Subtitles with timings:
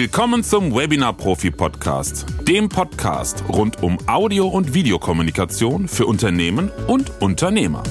[0.00, 7.20] Willkommen zum Webinar Profi Podcast, dem Podcast rund um Audio- und Videokommunikation für Unternehmen und
[7.20, 7.82] Unternehmer.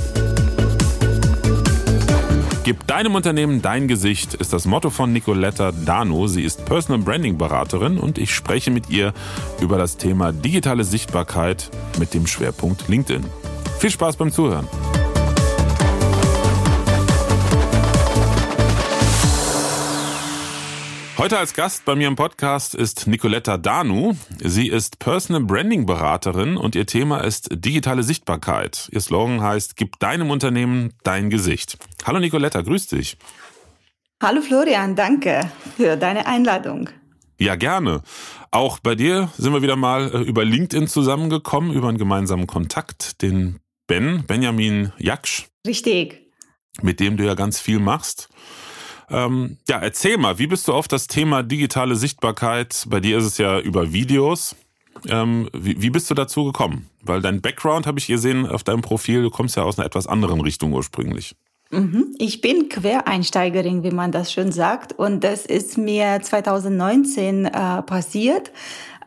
[2.63, 6.27] Gib deinem Unternehmen dein Gesicht ist das Motto von Nicoletta Dano.
[6.27, 9.13] Sie ist Personal Branding Beraterin und ich spreche mit ihr
[9.59, 11.69] über das Thema digitale Sichtbarkeit
[11.99, 13.25] mit dem Schwerpunkt LinkedIn.
[13.79, 14.69] Viel Spaß beim Zuhören.
[21.17, 24.13] Heute als Gast bei mir im Podcast ist Nicoletta Danu.
[24.37, 28.87] Sie ist Personal Branding Beraterin und ihr Thema ist digitale Sichtbarkeit.
[28.91, 31.79] Ihr Slogan heißt, gib deinem Unternehmen dein Gesicht.
[32.05, 33.17] Hallo Nicoletta, grüß dich.
[34.21, 36.91] Hallo Florian, danke für deine Einladung.
[37.39, 38.03] Ja, gerne.
[38.51, 43.23] Auch bei dir sind wir wieder mal äh, über LinkedIn zusammengekommen, über einen gemeinsamen Kontakt,
[43.23, 45.47] den Ben, Benjamin Jaksch.
[45.65, 46.31] Richtig.
[46.83, 48.29] Mit dem du ja ganz viel machst.
[49.09, 52.85] Ähm, ja, erzähl mal, wie bist du auf das Thema digitale Sichtbarkeit?
[52.89, 54.55] Bei dir ist es ja über Videos.
[55.07, 56.89] Ähm, wie, wie bist du dazu gekommen?
[57.01, 60.07] Weil dein Background habe ich gesehen auf deinem Profil, du kommst ja aus einer etwas
[60.07, 61.35] anderen Richtung ursprünglich.
[61.69, 62.15] Mhm.
[62.17, 64.93] Ich bin Quereinsteigerin, wie man das schön sagt.
[64.93, 68.51] Und das ist mir 2019 äh, passiert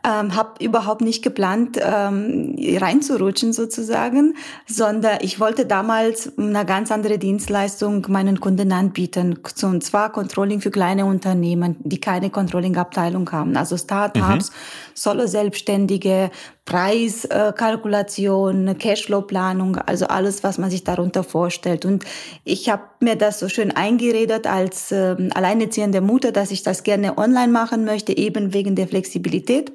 [0.03, 4.35] ähm, habe überhaupt nicht geplant, ähm, reinzurutschen sozusagen,
[4.67, 9.39] sondern ich wollte damals eine ganz andere Dienstleistung meinen Kunden anbieten.
[9.61, 13.55] Und zwar Controlling für kleine Unternehmen, die keine Controlling-Abteilung haben.
[13.55, 14.55] Also Startups, mhm.
[15.01, 16.29] Solo-Selbstständige,
[16.65, 21.85] Preiskalkulation, Cashflow-Planung, also alles, was man sich darunter vorstellt.
[21.85, 22.05] Und
[22.43, 27.17] ich habe mir das so schön eingeredet als äh, alleinerziehende Mutter, dass ich das gerne
[27.17, 29.71] online machen möchte, eben wegen der Flexibilität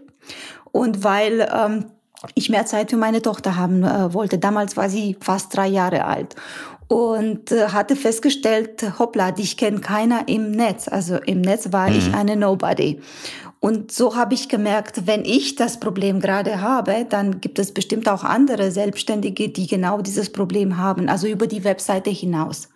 [0.70, 1.86] und weil ähm,
[2.34, 4.38] ich mehr Zeit für meine Tochter haben äh, wollte.
[4.38, 6.36] Damals war sie fast drei Jahre alt
[6.88, 10.88] und äh, hatte festgestellt, hoppla, dich kennt keiner im Netz.
[10.88, 11.97] Also im Netz war mhm.
[11.97, 13.00] ich eine Nobody.
[13.61, 18.09] Und so habe ich gemerkt, wenn ich das Problem gerade habe, dann gibt es bestimmt
[18.09, 22.69] auch andere Selbstständige, die genau dieses Problem haben, also über die Webseite hinaus.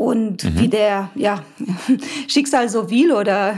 [0.00, 0.58] Und mhm.
[0.58, 1.44] wie der ja,
[2.26, 3.54] Schicksal so will oder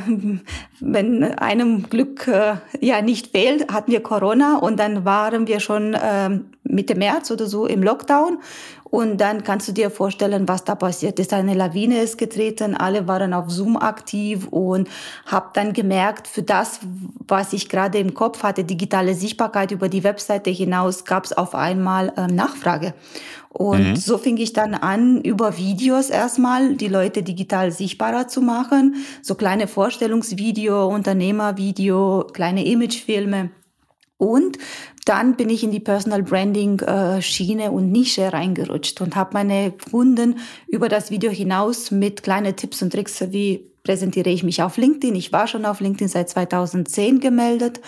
[0.81, 5.95] wenn einem Glück äh, ja nicht fehlt, hatten wir Corona und dann waren wir schon
[5.95, 8.39] äh, Mitte März oder so im Lockdown.
[8.92, 11.32] Und dann kannst du dir vorstellen, was da passiert ist.
[11.32, 14.86] Eine Lawine ist getreten, alle waren auf Zoom aktiv und
[15.25, 16.80] habe dann gemerkt, für das,
[17.26, 21.54] was ich gerade im Kopf hatte, digitale Sichtbarkeit über die Webseite hinaus, gab es auf
[21.54, 22.92] einmal äh, Nachfrage.
[23.48, 23.97] Und mhm.
[23.97, 28.97] so fing ich dann an, über Videos erstmal die Leute digital sichtbarer zu machen.
[29.22, 33.53] So kleine Vorstellungsvideo, Unternehmervideo, kleine Imagefilme.
[34.22, 34.56] Und
[35.05, 39.72] dann bin ich in die Personal Branding äh, Schiene und Nische reingerutscht und habe meine
[39.91, 40.38] Kunden
[40.69, 45.16] über das Video hinaus mit kleinen Tipps und Tricks wie präsentiere ich mich auf LinkedIn.
[45.16, 47.81] Ich war schon auf LinkedIn seit 2010 gemeldet.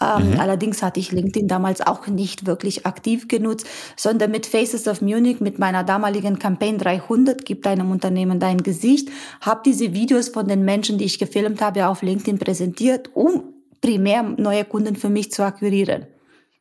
[0.00, 0.40] Ähm, mhm.
[0.40, 5.40] Allerdings hatte ich LinkedIn damals auch nicht wirklich aktiv genutzt, sondern mit Faces of Munich,
[5.40, 9.10] mit meiner damaligen Campaign 300, gibt deinem Unternehmen dein Gesicht,
[9.42, 13.51] habe diese Videos von den Menschen, die ich gefilmt habe, auf LinkedIn präsentiert, um
[13.82, 16.06] primär neue Kunden für mich zu akquirieren.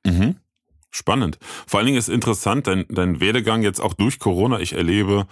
[0.06, 0.36] Mhm.
[0.90, 1.40] Spannend.
[1.68, 4.60] Vor allen Dingen ist interessant, dein, dein Werdegang jetzt auch durch Corona.
[4.60, 5.26] Ich erlebe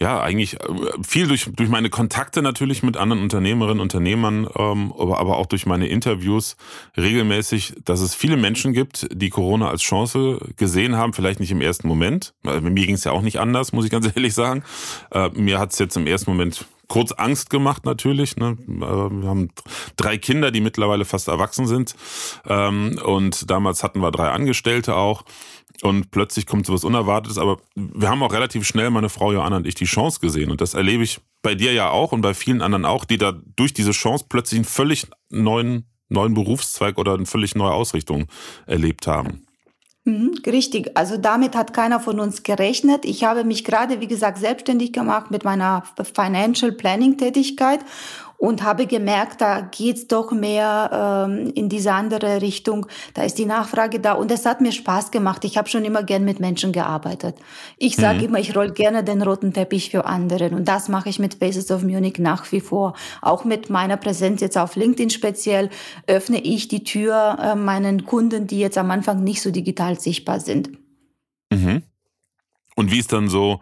[0.00, 0.66] ja, eigentlich äh,
[1.06, 5.66] viel durch, durch meine Kontakte natürlich mit anderen Unternehmerinnen, Unternehmern, ähm, aber, aber auch durch
[5.66, 6.56] meine Interviews
[6.96, 11.60] regelmäßig, dass es viele Menschen gibt, die Corona als Chance gesehen haben, vielleicht nicht im
[11.60, 12.34] ersten Moment.
[12.42, 14.64] Bei mir ging es ja auch nicht anders, muss ich ganz ehrlich sagen.
[15.12, 18.36] Äh, mir hat es jetzt im ersten Moment kurz Angst gemacht natürlich.
[18.36, 18.56] Ne?
[18.66, 19.48] Äh, wir haben
[19.96, 21.94] drei Kinder, die mittlerweile fast erwachsen sind.
[22.46, 25.24] Ähm, und damals hatten wir drei Angestellte auch
[25.82, 27.38] und plötzlich kommt sowas Unerwartetes.
[27.38, 30.50] Aber wir haben auch relativ schnell, meine Frau Joanna und ich, die Chance gesehen.
[30.50, 33.32] Und das erlebe ich bei dir ja auch und bei vielen anderen auch, die da
[33.56, 38.26] durch diese Chance plötzlich einen völlig neuen, neuen Berufszweig oder eine völlig neue Ausrichtung
[38.66, 39.46] erlebt haben.
[40.06, 40.90] Mhm, richtig.
[40.98, 43.06] Also damit hat keiner von uns gerechnet.
[43.06, 45.82] Ich habe mich gerade, wie gesagt, selbstständig gemacht mit meiner
[46.14, 47.80] Financial Planning Tätigkeit
[48.44, 52.86] und habe gemerkt, da geht's doch mehr ähm, in diese andere Richtung.
[53.14, 55.44] Da ist die Nachfrage da und es hat mir Spaß gemacht.
[55.44, 57.36] Ich habe schon immer gern mit Menschen gearbeitet.
[57.78, 58.24] Ich sage mhm.
[58.24, 61.70] immer, ich roll gerne den roten Teppich für andere und das mache ich mit Faces
[61.70, 62.94] of Munich nach wie vor.
[63.22, 65.70] Auch mit meiner Präsenz jetzt auf LinkedIn speziell
[66.06, 70.40] öffne ich die Tür äh, meinen Kunden, die jetzt am Anfang nicht so digital sichtbar
[70.40, 70.68] sind.
[71.50, 71.82] Mhm.
[72.76, 73.60] Und wie ist dann so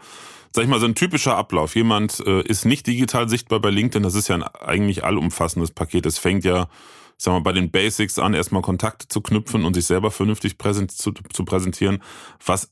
[0.54, 1.74] sag ich mal, so ein typischer Ablauf.
[1.74, 6.06] Jemand äh, ist nicht digital sichtbar bei LinkedIn, das ist ja ein eigentlich allumfassendes Paket.
[6.06, 6.68] Es fängt ja,
[7.16, 10.92] sag mal, bei den Basics an, erstmal Kontakte zu knüpfen und sich selber vernünftig präsent,
[10.92, 12.02] zu, zu präsentieren.
[12.44, 12.70] Was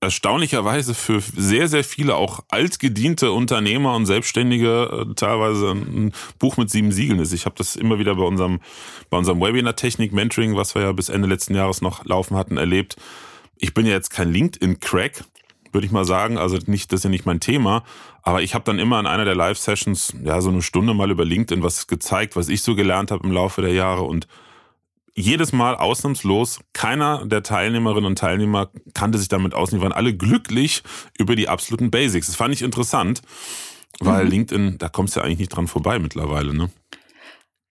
[0.00, 6.70] erstaunlicherweise für sehr, sehr viele auch altgediente Unternehmer und Selbstständige äh, teilweise ein Buch mit
[6.70, 7.32] sieben Siegeln ist.
[7.32, 8.60] Ich habe das immer wieder bei unserem,
[9.10, 12.56] bei unserem Webinar Technik Mentoring, was wir ja bis Ende letzten Jahres noch laufen hatten,
[12.56, 12.96] erlebt.
[13.58, 15.24] Ich bin ja jetzt kein LinkedIn-Crack,
[15.72, 16.38] würde ich mal sagen.
[16.38, 17.84] Also nicht, das ist ja nicht mein Thema.
[18.22, 21.24] Aber ich habe dann immer in einer der Live-Sessions ja so eine Stunde mal über
[21.24, 24.26] LinkedIn was gezeigt, was ich so gelernt habe im Laufe der Jahre und
[25.14, 29.70] jedes Mal ausnahmslos, keiner der Teilnehmerinnen und Teilnehmer kannte sich damit aus.
[29.70, 30.82] Die waren alle glücklich
[31.18, 32.26] über die absoluten Basics.
[32.26, 33.22] Das fand ich interessant,
[33.98, 34.30] weil mhm.
[34.30, 36.70] LinkedIn, da kommst du ja eigentlich nicht dran vorbei mittlerweile, ne?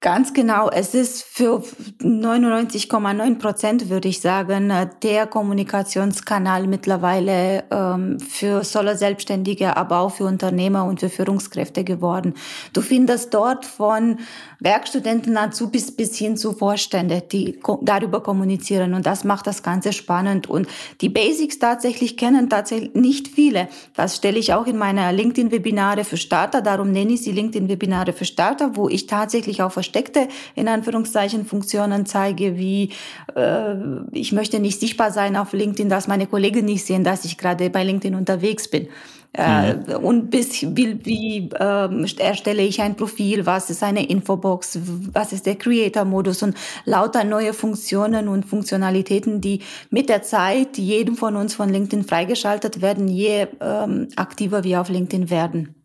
[0.02, 0.70] Ganz genau.
[0.70, 1.62] Es ist für
[2.02, 4.72] 99,9 Prozent, würde ich sagen,
[5.04, 12.36] der Kommunikationskanal mittlerweile ähm, für solo Selbstständige, aber auch für Unternehmer und für Führungskräfte geworden.
[12.72, 14.20] Du findest dort von
[14.62, 18.94] Werkstudenten, Azubis bis hin zu Vorstände, die darüber kommunizieren.
[18.94, 20.50] Und das macht das Ganze spannend.
[20.50, 20.70] Und
[21.02, 23.68] die Basics tatsächlich kennen tatsächlich nicht viele.
[23.98, 26.62] Das stelle ich auch in meiner LinkedIn-Webinare für Starter.
[26.62, 32.06] Darum nenne ich sie LinkedIn-Webinare für Starter, wo ich tatsächlich auch versteckte, in Anführungszeichen, Funktionen
[32.06, 32.92] zeige, wie
[33.36, 33.76] äh,
[34.12, 37.70] ich möchte nicht sichtbar sein auf LinkedIn, dass meine Kollegen nicht sehen, dass ich gerade
[37.70, 38.88] bei LinkedIn unterwegs bin.
[39.34, 40.04] Äh, mhm.
[40.04, 44.80] Und bis wie, wie äh, erstelle ich ein Profil, was ist eine Infobox,
[45.14, 51.16] was ist der Creator-Modus und lauter neue Funktionen und Funktionalitäten, die mit der Zeit jedem
[51.16, 55.76] von uns von LinkedIn freigeschaltet werden, je ähm, aktiver wir auf LinkedIn werden.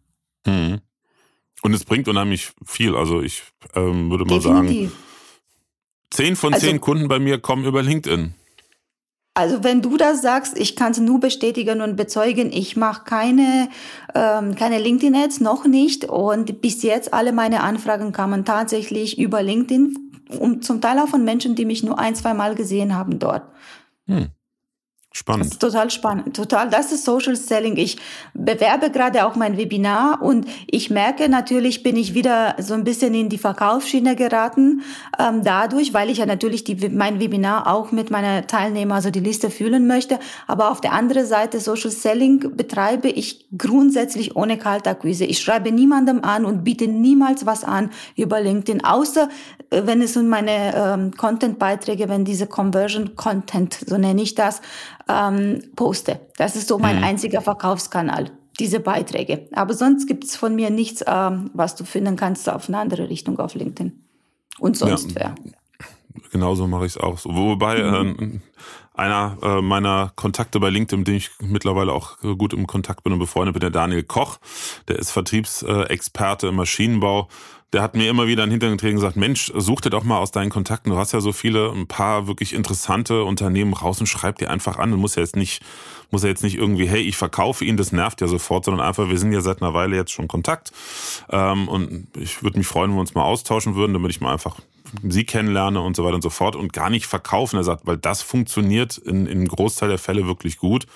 [0.46, 0.80] Mhm.
[1.64, 2.94] Und es bringt unheimlich viel.
[2.94, 3.42] Also ich
[3.74, 4.90] ähm, würde mal Definitiv.
[4.90, 4.92] sagen,
[6.10, 8.34] zehn von also, zehn Kunden bei mir kommen über LinkedIn.
[9.32, 13.68] Also wenn du das sagst, ich kann es nur bestätigen und bezeugen, ich mache keine,
[14.14, 16.04] ähm, keine LinkedIn-Ads, noch nicht.
[16.04, 20.04] Und bis jetzt alle meine Anfragen kamen tatsächlich über LinkedIn,
[20.38, 23.42] und zum Teil auch von Menschen, die mich nur ein, zwei Mal gesehen haben dort.
[24.06, 24.28] Hm.
[25.16, 25.46] Spannend.
[25.46, 26.34] Das ist total spannend.
[26.34, 26.68] Total.
[26.68, 27.76] Das ist Social Selling.
[27.76, 27.98] Ich
[28.34, 33.14] bewerbe gerade auch mein Webinar und ich merke natürlich, bin ich wieder so ein bisschen
[33.14, 34.82] in die Verkaufsschiene geraten,
[35.16, 39.20] ähm, dadurch, weil ich ja natürlich die, mein Webinar auch mit meiner Teilnehmer, also die
[39.20, 40.18] Liste fühlen möchte.
[40.48, 45.26] Aber auf der anderen Seite Social Selling betreibe ich grundsätzlich ohne Kaltakquise.
[45.26, 49.28] Ich schreibe niemandem an und biete niemals was an über LinkedIn, außer
[49.70, 54.60] äh, wenn es um meine ähm, Content-Beiträge, wenn diese Conversion-Content, so nenne ich das,
[55.08, 56.20] ähm, poste.
[56.36, 57.04] Das ist so mein mhm.
[57.04, 59.48] einziger Verkaufskanal, diese Beiträge.
[59.52, 63.08] Aber sonst gibt es von mir nichts, ähm, was du finden kannst auf eine andere
[63.08, 64.04] Richtung auf LinkedIn.
[64.58, 65.34] Und sonst ja, wer.
[66.30, 67.18] Genauso mache ich es auch.
[67.18, 67.34] So.
[67.34, 68.40] Wobei mhm.
[68.96, 73.02] äh, einer äh, meiner Kontakte bei LinkedIn, mit dem ich mittlerweile auch gut im Kontakt
[73.02, 74.38] bin und befreundet bin, der Daniel Koch.
[74.86, 77.28] Der ist Vertriebsexperte im Maschinenbau
[77.74, 80.04] der hat mir immer wieder in den Hintern getreten und gesagt, Mensch, such dir doch
[80.04, 83.98] mal aus deinen Kontakten, du hast ja so viele, ein paar wirklich interessante Unternehmen raus
[83.98, 84.92] und schreib dir einfach an.
[84.92, 85.60] Du musst ja jetzt nicht,
[86.12, 89.08] muss ja jetzt nicht irgendwie, hey, ich verkaufe ihn, das nervt ja sofort, sondern einfach,
[89.08, 90.72] wir sind ja seit einer Weile jetzt schon in Kontakt.
[91.30, 94.32] Ähm, und ich würde mich freuen, wenn wir uns mal austauschen würden, damit ich mal
[94.32, 94.60] einfach
[95.02, 97.56] sie kennenlerne und so weiter und so fort und gar nicht verkaufen.
[97.56, 100.86] Er sagt, weil das funktioniert in, in Großteil der Fälle wirklich gut.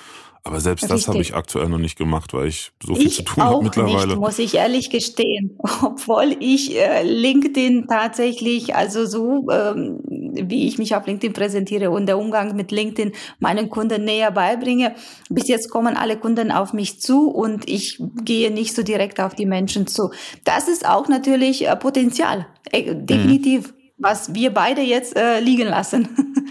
[0.44, 1.05] Aber selbst Richtig.
[1.05, 3.62] das habe ich aktuell noch nicht gemacht, weil ich so viel ich zu tun habe
[3.62, 4.06] mittlerweile.
[4.06, 5.58] Nicht, muss ich ehrlich gestehen.
[5.82, 12.06] Obwohl ich äh, LinkedIn tatsächlich, also so ähm, wie ich mich auf LinkedIn präsentiere und
[12.06, 14.94] der Umgang mit LinkedIn meinen Kunden näher beibringe.
[15.29, 19.34] Bis jetzt kommen alle Kunden auf mich zu und ich gehe nicht so direkt auf
[19.34, 20.10] die Menschen zu.
[20.44, 23.74] Das ist auch natürlich äh, Potenzial, äh, definitiv, mhm.
[23.98, 26.08] was wir beide jetzt äh, liegen lassen.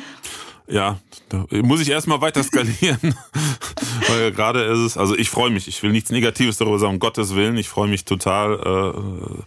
[0.70, 0.98] Ja,
[1.30, 3.16] da muss ich erstmal weiter skalieren.
[4.08, 7.00] Weil gerade ist es, also ich freue mich, ich will nichts Negatives darüber sagen, um
[7.00, 9.42] Gottes Willen, ich freue mich total, äh,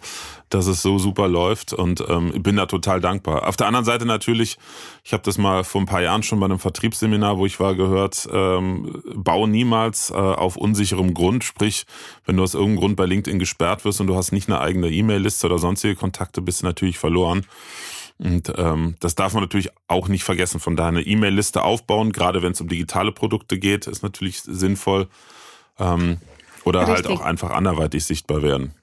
[0.50, 3.46] dass es so super läuft und ähm, bin da total dankbar.
[3.48, 4.58] Auf der anderen Seite natürlich,
[5.04, 7.74] ich habe das mal vor ein paar Jahren schon bei einem Vertriebsseminar, wo ich war,
[7.74, 11.86] gehört, ähm, bau niemals äh, auf unsicherem Grund, sprich,
[12.26, 14.90] wenn du aus irgendeinem Grund bei LinkedIn gesperrt wirst und du hast nicht eine eigene
[14.90, 17.46] E-Mail-Liste oder sonstige Kontakte, bist du natürlich verloren.
[18.22, 20.60] Und ähm, das darf man natürlich auch nicht vergessen.
[20.60, 25.08] Von daher eine E-Mail-Liste aufbauen, gerade wenn es um digitale Produkte geht, ist natürlich sinnvoll.
[25.78, 26.18] Ähm,
[26.64, 26.96] oder Richtig.
[26.96, 28.74] halt auch einfach anderweitig sichtbar werden.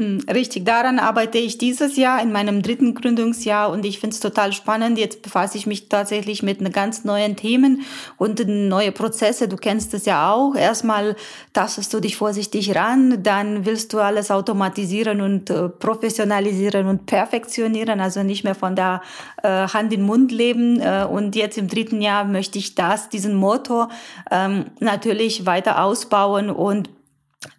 [0.00, 4.20] Hm, richtig, daran arbeite ich dieses Jahr in meinem dritten Gründungsjahr und ich finde es
[4.20, 4.98] total spannend.
[4.98, 7.82] Jetzt befasse ich mich tatsächlich mit ganz neuen Themen
[8.16, 9.46] und neue Prozesse.
[9.46, 10.54] Du kennst es ja auch.
[10.54, 11.16] Erstmal
[11.52, 18.00] tastest du dich vorsichtig ran, dann willst du alles automatisieren und äh, professionalisieren und perfektionieren,
[18.00, 19.02] also nicht mehr von der
[19.42, 20.80] äh, Hand in Mund leben.
[20.80, 23.90] Äh, und jetzt im dritten Jahr möchte ich das, diesen Motor
[24.30, 26.88] ähm, natürlich weiter ausbauen und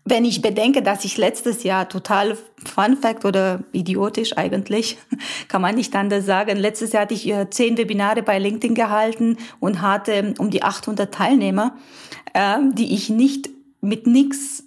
[0.06, 4.98] wenn ich bedenke, dass ich letztes Jahr total Fun Fact oder idiotisch eigentlich,
[5.48, 6.58] kann man nicht anders sagen.
[6.58, 11.12] Letztes Jahr hatte ich äh, zehn Webinare bei LinkedIn gehalten und hatte um die 800
[11.12, 11.76] Teilnehmer,
[12.34, 13.50] äh, die ich nicht
[13.82, 14.66] mit nichts,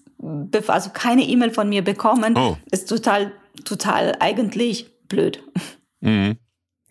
[0.66, 2.37] also keine E-Mail von mir bekommen.
[2.37, 2.56] Oh.
[2.71, 3.33] Ist total,
[3.64, 5.42] total eigentlich blöd.
[6.00, 6.38] Mhm.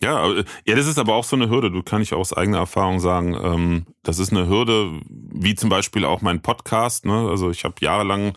[0.04, 0.28] Ja,
[0.66, 1.70] ja, das ist aber auch so eine Hürde.
[1.70, 6.04] Du kann ich aus eigener Erfahrung sagen, ähm, das ist eine Hürde, wie zum Beispiel
[6.04, 7.06] auch mein Podcast.
[7.06, 7.26] Ne?
[7.30, 8.34] Also ich habe jahrelang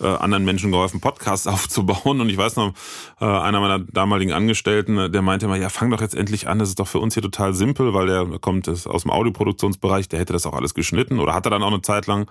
[0.00, 2.20] äh, anderen Menschen geholfen, Podcasts aufzubauen.
[2.20, 2.72] Und ich weiß noch,
[3.20, 6.68] äh, einer meiner damaligen Angestellten, der meinte immer, ja, fang doch jetzt endlich an, das
[6.68, 10.34] ist doch für uns hier total simpel, weil der kommt aus dem Audioproduktionsbereich, der hätte
[10.34, 12.30] das auch alles geschnitten oder hatte dann auch eine Zeit lang.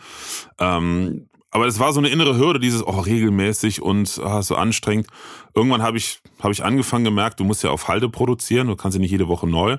[0.60, 5.08] Ähm, aber es war so eine innere Hürde, dieses oh, regelmäßig und oh, so anstrengend.
[5.56, 8.96] Irgendwann habe ich, hab ich angefangen gemerkt, du musst ja auf Halde produzieren, du kannst
[8.96, 9.78] ja nicht jede Woche neu.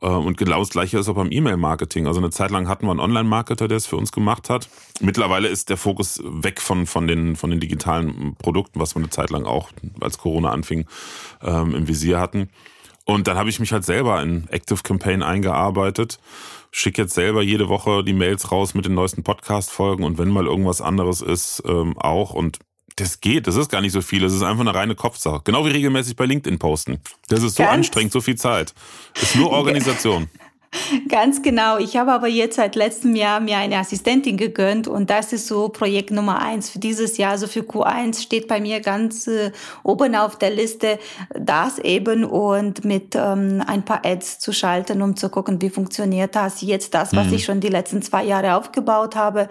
[0.00, 2.06] Äh, und genau das gleiche ist auch beim E-Mail-Marketing.
[2.06, 4.68] Also eine Zeit lang hatten wir einen Online-Marketer, der es für uns gemacht hat.
[5.00, 9.10] Mittlerweile ist der Fokus weg von, von, den, von den digitalen Produkten, was wir eine
[9.10, 9.70] Zeit lang auch,
[10.00, 10.86] als Corona anfing,
[11.42, 12.48] ähm, im Visier hatten.
[13.04, 16.20] Und dann habe ich mich halt selber in Active Campaign eingearbeitet
[16.70, 20.46] schicke jetzt selber jede Woche die Mails raus mit den neuesten Podcast-Folgen und wenn mal
[20.46, 22.32] irgendwas anderes ist, ähm, auch.
[22.32, 22.58] Und
[22.96, 25.40] das geht, das ist gar nicht so viel, das ist einfach eine reine Kopfsache.
[25.44, 27.00] Genau wie regelmäßig bei LinkedIn posten.
[27.28, 28.74] Das ist so Ganz anstrengend, so viel Zeit.
[29.20, 30.28] Ist nur Organisation.
[31.08, 31.78] Ganz genau.
[31.78, 35.68] Ich habe aber jetzt seit letztem Jahr mir eine Assistentin gegönnt und das ist so
[35.68, 37.32] Projekt Nummer eins für dieses Jahr.
[37.32, 40.98] Also für Q1 steht bei mir ganz äh, oben auf der Liste
[41.34, 46.36] das eben und mit ähm, ein paar Ads zu schalten, um zu gucken, wie funktioniert
[46.36, 46.60] das.
[46.60, 47.34] Jetzt das, was mhm.
[47.34, 49.48] ich schon die letzten zwei Jahre aufgebaut habe,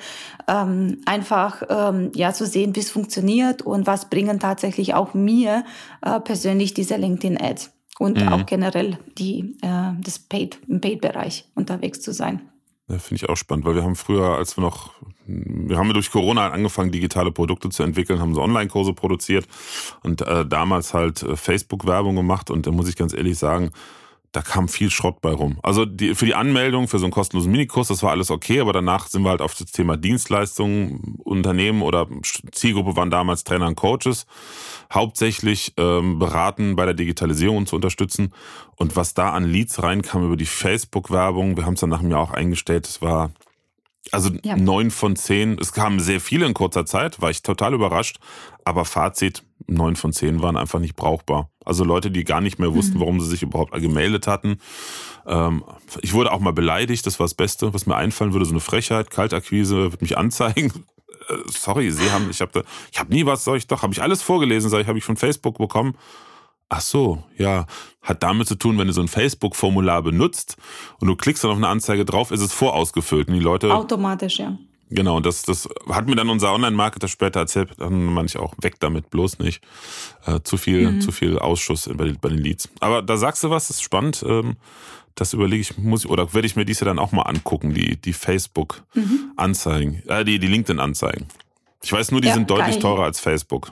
[0.48, 5.64] ähm, einfach ähm, ja zu sehen, wie es funktioniert und was bringen tatsächlich auch mir
[6.02, 8.28] äh, persönlich diese LinkedIn Ads und mhm.
[8.30, 12.42] auch generell die, äh, das Paid, im Paid-Bereich unterwegs zu sein.
[12.90, 14.94] Ja, finde ich auch spannend, weil wir haben früher, als wir noch,
[15.26, 19.46] wir haben durch Corona angefangen, digitale Produkte zu entwickeln, haben so Online-Kurse produziert
[20.04, 23.72] und äh, damals halt äh, Facebook-Werbung gemacht und da muss ich ganz ehrlich sagen,
[24.38, 25.58] da kam viel Schrott bei rum.
[25.64, 28.72] Also die, für die Anmeldung für so einen kostenlosen Minikurs, das war alles okay, aber
[28.72, 32.06] danach sind wir halt auf das Thema Dienstleistungen, Unternehmen oder
[32.52, 34.28] Zielgruppe waren damals Trainer und Coaches,
[34.94, 38.32] hauptsächlich ähm, beraten bei der Digitalisierung zu unterstützen.
[38.76, 42.20] Und was da an Leads reinkam über die Facebook-Werbung, wir haben es dann nach Jahr
[42.20, 43.32] auch eingestellt, es war
[44.12, 44.92] also neun ja.
[44.92, 48.20] von zehn, es kamen sehr viele in kurzer Zeit, war ich total überrascht.
[48.64, 51.50] Aber Fazit, neun von zehn waren einfach nicht brauchbar.
[51.64, 53.02] Also Leute, die gar nicht mehr wussten, mhm.
[53.02, 54.60] warum sie sich überhaupt gemeldet hatten.
[55.26, 55.64] Ähm,
[56.02, 58.60] ich wurde auch mal beleidigt, das war das Beste, was mir einfallen würde, so eine
[58.60, 60.72] Frechheit, Kaltakquise, wird mich anzeigen.
[61.30, 64.02] Äh, sorry, Sie haben, ich habe ich hab nie was, soll ich doch, habe ich
[64.02, 65.96] alles vorgelesen, sag ich, habe ich von Facebook bekommen.
[66.70, 67.66] Ach so, ja,
[68.02, 70.58] hat damit zu tun, wenn du so ein Facebook-Formular benutzt
[71.00, 73.74] und du klickst dann auf eine Anzeige drauf, ist es vorausgefüllt und die Leute.
[73.74, 74.58] Automatisch, ja.
[74.90, 79.10] Genau, das, das hat mir dann unser Online-Marketer später erzählt, dann manche auch weg damit,
[79.10, 79.62] bloß nicht.
[80.26, 81.02] Äh, zu viel, mhm.
[81.02, 82.70] zu viel Ausschuss bei, bei, den Leads.
[82.80, 84.24] Aber da sagst du was, das ist spannend.
[84.28, 84.56] Ähm,
[85.16, 87.74] das überlege ich, muss ich, oder werde ich mir dies ja dann auch mal angucken,
[87.74, 90.10] die, die Facebook-Anzeigen, mhm.
[90.10, 91.26] äh, die, die LinkedIn-Anzeigen.
[91.84, 93.72] Ich weiß nur, die ja, sind deutlich teurer als Facebook.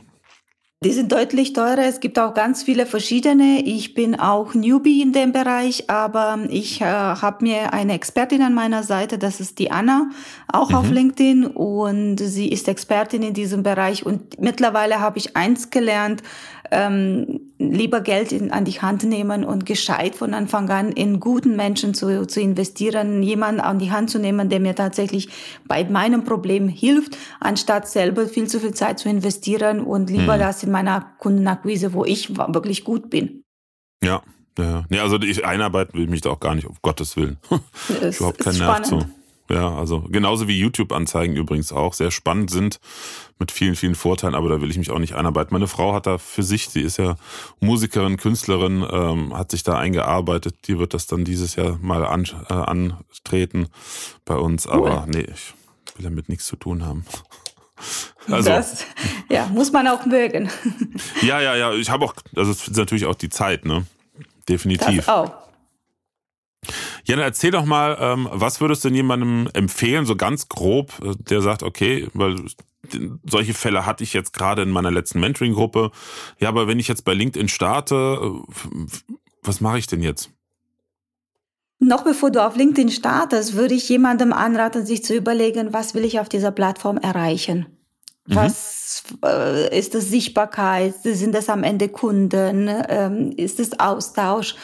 [0.84, 1.86] Die sind deutlich teurer.
[1.86, 3.62] Es gibt auch ganz viele verschiedene.
[3.66, 8.54] Ich bin auch Newbie in dem Bereich, aber ich äh, habe mir eine Expertin an
[8.54, 10.10] meiner Seite, das ist die Anna,
[10.52, 10.76] auch mhm.
[10.76, 16.22] auf LinkedIn und sie ist Expertin in diesem Bereich und mittlerweile habe ich eins gelernt,
[16.72, 21.56] ähm, lieber Geld in, an die Hand nehmen und gescheit von Anfang an in guten
[21.56, 25.30] Menschen zu, zu investieren, jemanden an die Hand zu nehmen, der mir tatsächlich
[25.68, 30.40] bei meinem Problem hilft, anstatt selber viel zu viel Zeit zu investieren und lieber hm.
[30.40, 33.44] das in meiner Kundenakquise, wo ich wirklich gut bin.
[34.04, 34.22] Ja,
[34.58, 34.86] ja.
[34.90, 37.38] Nee, also ich einarbeiten will mich da auch gar nicht, auf Gottes Willen.
[38.02, 39.06] ich überhaupt keinen Nerv zu.
[39.50, 42.80] Ja, also genauso wie YouTube-Anzeigen übrigens auch sehr spannend sind
[43.38, 45.54] mit vielen, vielen Vorteilen, aber da will ich mich auch nicht einarbeiten.
[45.54, 47.16] Meine Frau hat da für sich, sie ist ja
[47.60, 50.56] Musikerin, Künstlerin, ähm, hat sich da eingearbeitet.
[50.68, 53.68] Die wird das dann dieses Jahr mal an, äh, antreten
[54.24, 55.12] bei uns, aber cool.
[55.14, 55.54] nee, ich
[55.96, 57.06] will damit nichts zu tun haben.
[58.28, 58.86] Also, das,
[59.30, 60.50] ja, muss man auch mögen.
[61.22, 63.86] Ja, ja, ja, ich habe auch, also es ist natürlich auch die Zeit, ne?
[64.50, 65.06] Definitiv.
[65.06, 65.45] Das auch.
[67.04, 71.14] Jana, erzähl doch mal, ähm, was würdest du denn jemandem empfehlen, so ganz grob, äh,
[71.18, 72.36] der sagt, okay, weil
[73.26, 75.92] solche Fälle hatte ich jetzt gerade in meiner letzten Mentoring-Gruppe.
[76.40, 78.86] Ja, aber wenn ich jetzt bei LinkedIn starte, äh,
[79.42, 80.32] was mache ich denn jetzt?
[81.80, 86.06] Noch bevor du auf LinkedIn startest, würde ich jemandem anraten, sich zu überlegen, was will
[86.06, 87.75] ich auf dieser Plattform erreichen.
[88.28, 88.36] Mhm.
[88.36, 90.96] Was äh, ist das Sichtbarkeit?
[91.04, 92.70] Sind das am Ende Kunden?
[92.90, 94.56] Ähm, ist es Austausch?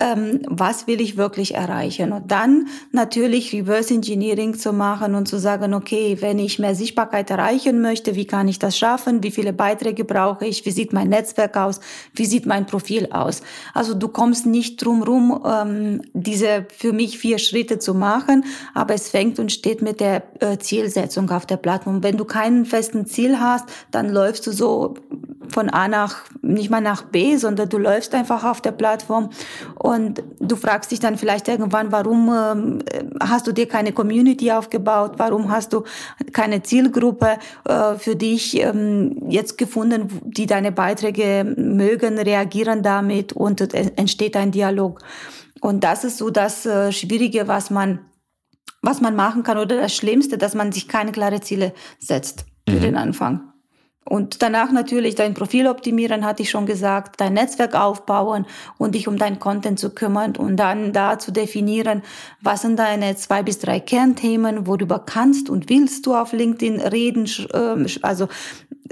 [0.00, 2.12] Ähm, was will ich wirklich erreichen?
[2.12, 7.30] Und dann natürlich Reverse Engineering zu machen und zu sagen, okay, wenn ich mehr Sichtbarkeit
[7.30, 9.22] erreichen möchte, wie kann ich das schaffen?
[9.22, 10.64] Wie viele Beiträge brauche ich?
[10.64, 11.80] Wie sieht mein Netzwerk aus?
[12.14, 13.42] Wie sieht mein Profil aus?
[13.74, 18.94] Also du kommst nicht drum rum, ähm, diese für mich vier Schritte zu machen, aber
[18.94, 22.02] es fängt und steht mit der äh, Zielsetzung auf der Plattform.
[22.02, 24.94] Wenn du keinen festen Ziel hast, dann läufst du so
[25.50, 29.30] von A nach, nicht mal nach B, sondern du läufst einfach auf der Plattform
[29.76, 35.12] und du fragst dich dann vielleicht irgendwann, warum äh, hast du dir keine Community aufgebaut,
[35.16, 35.84] warum hast du
[36.32, 37.38] keine Zielgruppe
[37.68, 44.50] äh, für dich ähm, jetzt gefunden, die deine Beiträge mögen, reagieren damit und entsteht ein
[44.50, 45.00] Dialog.
[45.60, 48.00] Und das ist so das äh, Schwierige, was man
[48.82, 52.76] was man machen kann oder das Schlimmste, dass man sich keine klare Ziele setzt für
[52.76, 52.80] mhm.
[52.80, 53.50] den Anfang.
[54.04, 59.06] Und danach natürlich dein Profil optimieren, hatte ich schon gesagt, dein Netzwerk aufbauen und dich
[59.06, 62.02] um dein Content zu kümmern und dann da zu definieren,
[62.40, 67.30] was sind deine zwei bis drei Kernthemen, worüber kannst und willst du auf LinkedIn reden,
[67.52, 68.28] ähm, also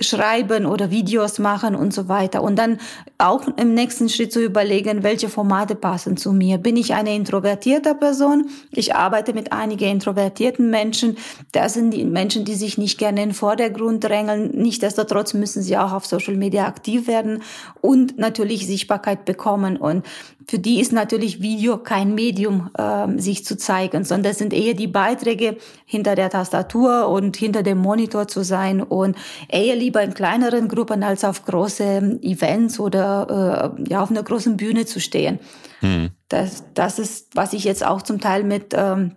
[0.01, 2.43] schreiben oder Videos machen und so weiter.
[2.43, 2.79] Und dann
[3.19, 6.59] auch im nächsten Schritt zu überlegen, welche Formate passen zu mir.
[6.59, 8.49] Bin ich eine introvertierte Person?
[8.71, 11.17] Ich arbeite mit einigen introvertierten Menschen.
[11.53, 14.51] Das sind die Menschen, die sich nicht gerne in den Vordergrund drängeln.
[14.55, 17.43] Nichtsdestotrotz müssen sie auch auf Social Media aktiv werden
[17.81, 19.77] und natürlich Sichtbarkeit bekommen.
[19.77, 20.05] Und
[20.49, 24.73] für die ist natürlich Video kein Medium, äh, sich zu zeigen, sondern es sind eher
[24.73, 29.17] die Beiträge hinter der Tastatur und hinter dem Monitor zu sein und
[29.49, 34.57] eher lieber in kleineren Gruppen als auf große Events oder äh, ja auf einer großen
[34.57, 35.39] Bühne zu stehen.
[35.81, 36.11] Hm.
[36.29, 39.13] Das, das ist, was ich jetzt auch zum Teil mit ähm,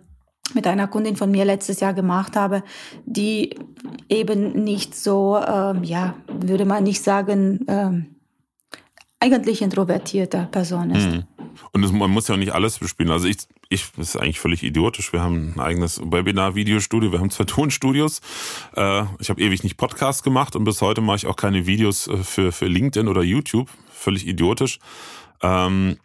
[0.54, 2.62] mit einer Kundin von mir letztes Jahr gemacht habe,
[3.06, 3.56] die
[4.10, 8.16] eben nicht so, ähm, ja, würde man nicht sagen, ähm,
[9.22, 11.06] eigentlich introvertierte Person ist.
[11.06, 11.24] Mhm.
[11.70, 13.12] Und das, man muss ja auch nicht alles bespielen.
[13.12, 13.36] Also ich,
[13.68, 15.12] ich, das ist eigentlich völlig idiotisch.
[15.12, 18.20] Wir haben ein eigenes Webinar-Videostudio, wir haben zwei Tonstudios.
[18.74, 22.08] Äh, ich habe ewig nicht Podcast gemacht und bis heute mache ich auch keine Videos
[22.08, 23.70] äh, für, für LinkedIn oder YouTube.
[23.92, 24.80] Völlig idiotisch.
[25.40, 25.98] Ähm,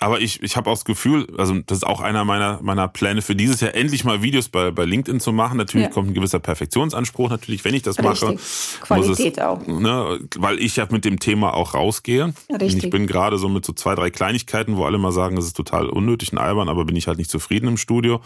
[0.00, 3.20] aber ich, ich habe auch das Gefühl, also das ist auch einer meiner, meiner Pläne
[3.20, 5.56] für dieses Jahr, endlich mal Videos bei, bei LinkedIn zu machen.
[5.56, 5.92] Natürlich ja.
[5.92, 8.22] kommt ein gewisser Perfektionsanspruch, natürlich, wenn ich das Richtig.
[8.22, 8.36] mache.
[8.80, 9.66] Qualität es, auch.
[9.66, 12.32] Ne, weil ich ja mit dem Thema auch rausgehe.
[12.48, 12.84] Richtig.
[12.84, 15.56] Ich bin gerade so mit so zwei, drei Kleinigkeiten, wo alle mal sagen, das ist
[15.56, 18.20] total unnötig und albern, aber bin ich halt nicht zufrieden im Studio.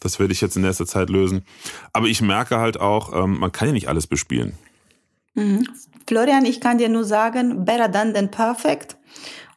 [0.00, 1.46] Das werde ich jetzt in nächster Zeit lösen.
[1.94, 4.52] Aber ich merke halt auch, ähm, man kann ja nicht alles bespielen.
[5.34, 5.66] Mhm.
[6.06, 8.96] Florian, ich kann dir nur sagen, better done than perfect.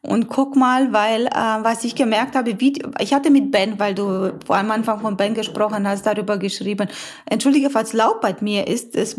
[0.01, 3.93] Und guck mal, weil äh, was ich gemerkt habe, wie, ich hatte mit Ben, weil
[3.93, 6.87] du vor am Anfang von Ben gesprochen hast, darüber geschrieben.
[7.25, 9.17] Entschuldige, falls laut bei mir ist, es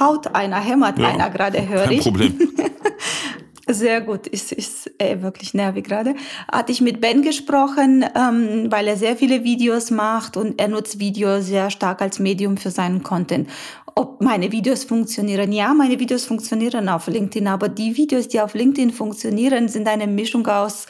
[0.00, 2.04] haut einer, hämmert ja, einer gerade, höre ich.
[2.04, 2.38] Kein Problem.
[3.70, 6.14] Sehr gut, ist, ist äh, wirklich nervig gerade.
[6.50, 11.00] Hatte ich mit Ben gesprochen, ähm, weil er sehr viele Videos macht und er nutzt
[11.00, 13.50] Videos sehr stark als Medium für seinen Content
[13.98, 15.50] ob meine Videos funktionieren.
[15.50, 20.06] Ja, meine Videos funktionieren auf LinkedIn, aber die Videos, die auf LinkedIn funktionieren, sind eine
[20.06, 20.86] Mischung aus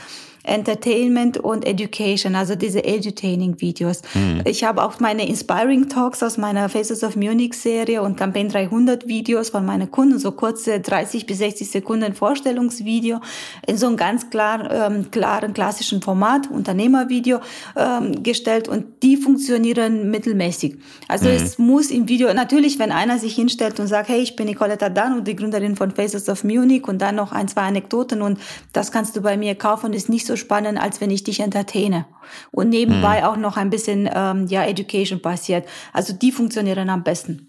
[0.49, 4.03] Entertainment und Education, also diese Edutaining-Videos.
[4.15, 4.43] Mhm.
[4.45, 9.07] Ich habe auch meine Inspiring Talks aus meiner Faces of Munich Serie und Campaign 300
[9.07, 13.21] Videos von meinen Kunden, so kurze 30 bis 60 Sekunden Vorstellungsvideo
[13.67, 17.41] in so einem ganz klar, ähm, klaren klassischen Format, Unternehmervideo
[17.77, 20.77] ähm, gestellt und die funktionieren mittelmäßig.
[21.09, 21.35] Also mhm.
[21.35, 24.89] es muss im Video, natürlich, wenn einer sich hinstellt und sagt, hey, ich bin Nicoletta
[24.89, 28.39] Dan und die Gründerin von Faces of Munich und dann noch ein, zwei Anekdoten und
[28.73, 32.07] das kannst du bei mir kaufen, ist nicht so spannend, als wenn ich dich entertaine.
[32.51, 33.27] Und nebenbei mhm.
[33.27, 35.69] auch noch ein bisschen ähm, ja, Education passiert.
[35.93, 37.49] Also die funktionieren am besten.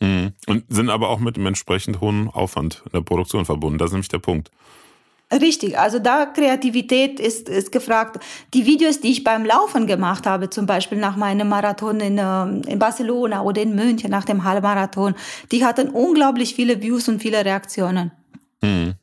[0.00, 0.32] Mhm.
[0.46, 3.78] Und sind aber auch mit einem entsprechend hohen Aufwand in der Produktion verbunden.
[3.78, 4.50] Das ist nämlich der Punkt.
[5.32, 8.18] Richtig, also da Kreativität ist, ist gefragt.
[8.52, 12.62] Die Videos, die ich beim Laufen gemacht habe, zum Beispiel nach meinem Marathon in, ähm,
[12.66, 15.14] in Barcelona oder in München nach dem Halbmarathon,
[15.52, 18.10] die hatten unglaublich viele Views und viele Reaktionen.
[18.60, 18.94] Mhm.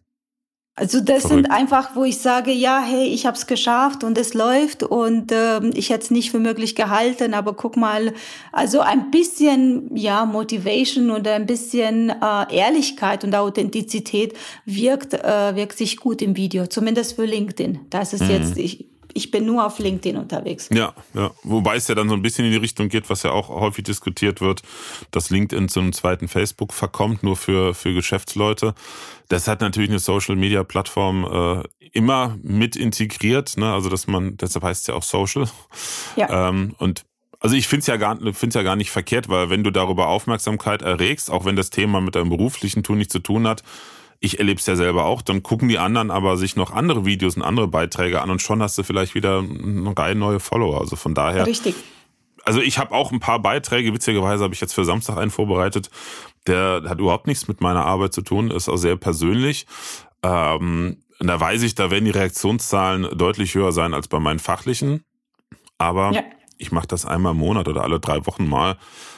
[0.80, 1.46] Also das Verrückt.
[1.48, 5.32] sind einfach, wo ich sage, ja, hey, ich habe es geschafft und es läuft und
[5.32, 8.14] äh, ich hätte es nicht für möglich gehalten, aber guck mal,
[8.52, 14.36] also ein bisschen ja Motivation oder ein bisschen äh, Ehrlichkeit und Authentizität
[14.66, 17.80] wirkt äh, wirkt sich gut im Video, zumindest für LinkedIn.
[17.90, 18.30] Das ist mhm.
[18.30, 18.86] jetzt ich,
[19.18, 20.70] ich bin nur auf LinkedIn unterwegs.
[20.72, 21.32] Ja, ja.
[21.44, 23.84] Wobei es ja dann so ein bisschen in die Richtung geht, was ja auch häufig
[23.84, 24.62] diskutiert wird,
[25.12, 28.76] dass LinkedIn zum zweiten Facebook verkommt, nur für, für Geschäftsleute.
[29.28, 33.74] Das hat natürlich eine Social Media Plattform äh, immer mit integriert, ne?
[33.74, 35.50] Also dass man, deshalb heißt es ja auch Social.
[36.16, 36.50] Ja.
[36.50, 37.04] Ähm, und
[37.40, 40.08] Also ich finde es ja, gar, find's ja gar nicht verkehrt, weil wenn du darüber
[40.08, 43.64] Aufmerksamkeit erregst, auch wenn das Thema mit deinem beruflichen Tun nichts zu tun hat,
[44.20, 47.36] ich erlebe es ja selber auch, dann gucken die anderen aber sich noch andere Videos
[47.36, 50.80] und andere Beiträge an und schon hast du vielleicht wieder eine Reihe neue Follower.
[50.80, 51.46] Also von daher.
[51.46, 51.76] Richtig.
[52.44, 55.90] Also ich habe auch ein paar Beiträge, witzigerweise habe ich jetzt für Samstag einen vorbereitet,
[56.48, 59.68] der hat überhaupt nichts mit meiner Arbeit zu tun, ist auch sehr persönlich.
[60.24, 65.04] Ähm, da weiß ich, da werden die Reaktionszahlen deutlich höher sein als bei meinen fachlichen.
[65.78, 66.24] Aber ja.
[66.58, 68.78] ich mache das einmal im Monat oder alle drei Wochen mal.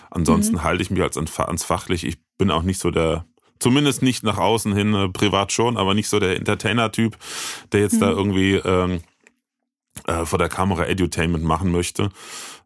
[0.09, 0.63] Ansonsten mhm.
[0.63, 2.05] halte ich mich als ans fachlich.
[2.05, 3.25] Ich bin auch nicht so der
[3.59, 7.17] Zumindest nicht nach außen hin, äh, privat schon, aber nicht so der Entertainer-Typ,
[7.71, 7.99] der jetzt mhm.
[7.99, 9.01] da irgendwie ähm,
[10.07, 12.09] äh, vor der Kamera Edutainment machen möchte.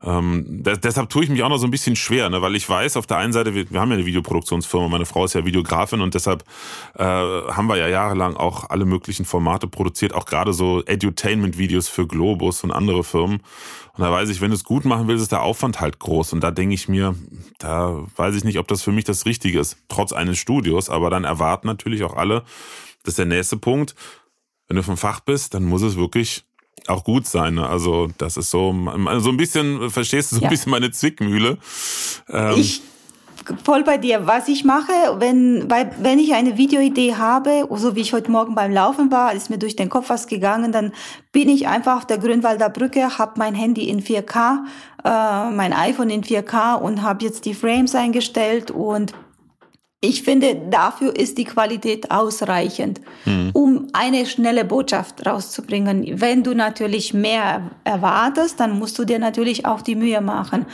[0.04, 2.68] Ähm, das, deshalb tue ich mich auch noch so ein bisschen schwer, ne, weil ich
[2.68, 5.46] weiß, auf der einen Seite, wir, wir haben ja eine Videoproduktionsfirma, meine Frau ist ja
[5.46, 6.44] Videografin und deshalb
[6.96, 12.06] äh, haben wir ja jahrelang auch alle möglichen Formate produziert, auch gerade so Edutainment-Videos für
[12.06, 13.42] Globus und andere Firmen.
[13.96, 16.34] Und da weiß ich, wenn du es gut machen willst, ist der Aufwand halt groß.
[16.34, 17.16] Und da denke ich mir,
[17.60, 20.90] da weiß ich nicht, ob das für mich das Richtige ist, trotz eines Studios.
[20.90, 22.44] Aber dann erwarten natürlich auch alle,
[23.04, 23.94] das ist der nächste Punkt.
[24.68, 26.44] Wenn du vom Fach bist, dann muss es wirklich
[26.88, 27.56] auch gut sein.
[27.56, 27.68] Ne?
[27.68, 28.74] Also das ist so,
[29.20, 30.50] so ein bisschen, verstehst du, so ein ja.
[30.50, 31.58] bisschen meine Zwickmühle.
[32.30, 32.82] Ähm, ich
[33.64, 34.26] voll bei dir.
[34.28, 38.56] Was ich mache, wenn, weil, wenn ich eine Videoidee habe, so wie ich heute Morgen
[38.56, 40.94] beim Laufen war, ist mir durch den Kopf was gegangen, dann
[41.32, 44.60] bin ich einfach auf der Grünwalder Brücke, habe mein Handy in 4K,
[45.04, 49.14] äh, mein iPhone in 4K und habe jetzt die Frames eingestellt und
[50.04, 53.52] ich finde, dafür ist die Qualität ausreichend, mhm.
[53.54, 56.20] um eine schnelle Botschaft rauszubringen.
[56.20, 60.66] Wenn du natürlich mehr erwartest, dann musst du dir natürlich auch die Mühe machen.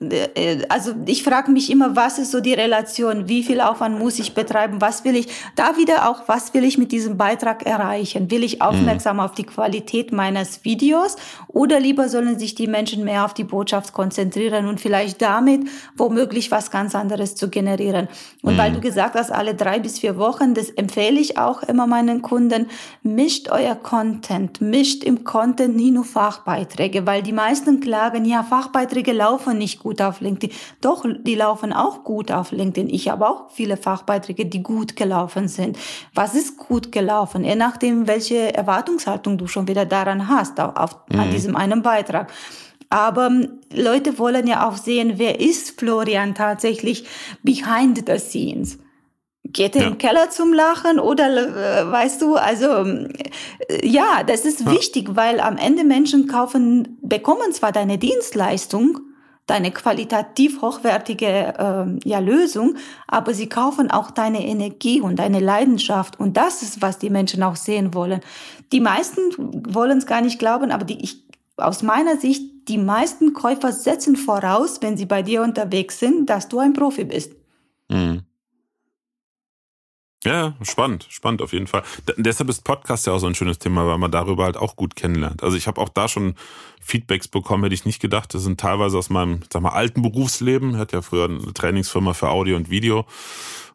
[0.00, 3.28] Äh, also ich frage mich immer, was ist so die Relation?
[3.28, 4.80] Wie viel Aufwand muss ich betreiben?
[4.80, 5.28] Was will ich?
[5.56, 8.30] Da wieder auch, was will ich mit diesem Beitrag erreichen?
[8.30, 9.22] Will ich aufmerksam mhm.
[9.22, 11.16] auf die Qualität meines Videos
[11.48, 16.50] oder lieber sollen sich die Menschen mehr auf die Botschaft konzentrieren und vielleicht damit womöglich
[16.50, 18.08] was ganz anderes zu generieren?
[18.42, 18.58] Und mhm.
[18.58, 22.22] weil du gesagt hast, alle drei bis vier Wochen, das empfehle ich auch immer meinen
[22.22, 22.68] Kunden,
[23.02, 29.12] mischt euer Content, mischt im Content nie nur Fachbeiträge, weil die meisten klagen, ja, Fachbeiträge
[29.12, 30.56] laufen nicht gut gut auf LinkedIn.
[30.80, 32.88] Doch, die laufen auch gut auf LinkedIn.
[32.94, 35.76] Ich habe auch viele Fachbeiträge, die gut gelaufen sind.
[36.14, 37.44] Was ist gut gelaufen?
[37.44, 41.20] Je nachdem, welche Erwartungshaltung du schon wieder daran hast, auf, auf mhm.
[41.20, 42.32] an diesem einen Beitrag.
[42.88, 47.04] Aber ähm, Leute wollen ja auch sehen, wer ist Florian tatsächlich
[47.42, 48.78] behind the scenes.
[49.44, 49.88] Geht er ja.
[49.88, 53.08] im Keller zum Lachen oder äh, weißt du, also äh,
[53.82, 54.70] ja, das ist ja.
[54.70, 59.00] wichtig, weil am Ende Menschen kaufen, bekommen zwar deine Dienstleistung,
[59.50, 62.76] deine qualitativ hochwertige äh, ja, Lösung,
[63.08, 66.20] aber sie kaufen auch deine Energie und deine Leidenschaft.
[66.20, 68.20] Und das ist, was die Menschen auch sehen wollen.
[68.72, 69.20] Die meisten
[69.74, 71.24] wollen es gar nicht glauben, aber die, ich,
[71.56, 76.48] aus meiner Sicht, die meisten Käufer setzen voraus, wenn sie bei dir unterwegs sind, dass
[76.48, 77.32] du ein Profi bist.
[77.88, 78.22] Mhm.
[80.22, 81.82] Ja, spannend, spannend auf jeden Fall.
[82.06, 84.76] D deshalb ist Podcast ja auch so ein schönes Thema, weil man darüber halt auch
[84.76, 85.42] gut kennenlernt.
[85.42, 86.34] Also ich habe auch da schon
[86.82, 88.34] Feedbacks bekommen, hätte ich nicht gedacht.
[88.34, 90.72] Das sind teilweise aus meinem, sag mal, alten Berufsleben.
[90.72, 93.06] Ich hatte ja früher eine Trainingsfirma für Audio und Video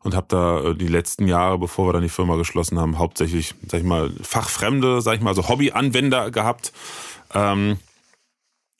[0.02, 3.56] und habe da äh, die letzten Jahre, bevor wir dann die Firma geschlossen haben, hauptsächlich,
[3.68, 6.74] sag ich mal, fachfremde, sag ich mal, also Hobbyanwender gehabt.
[7.34, 7.80] Ähm,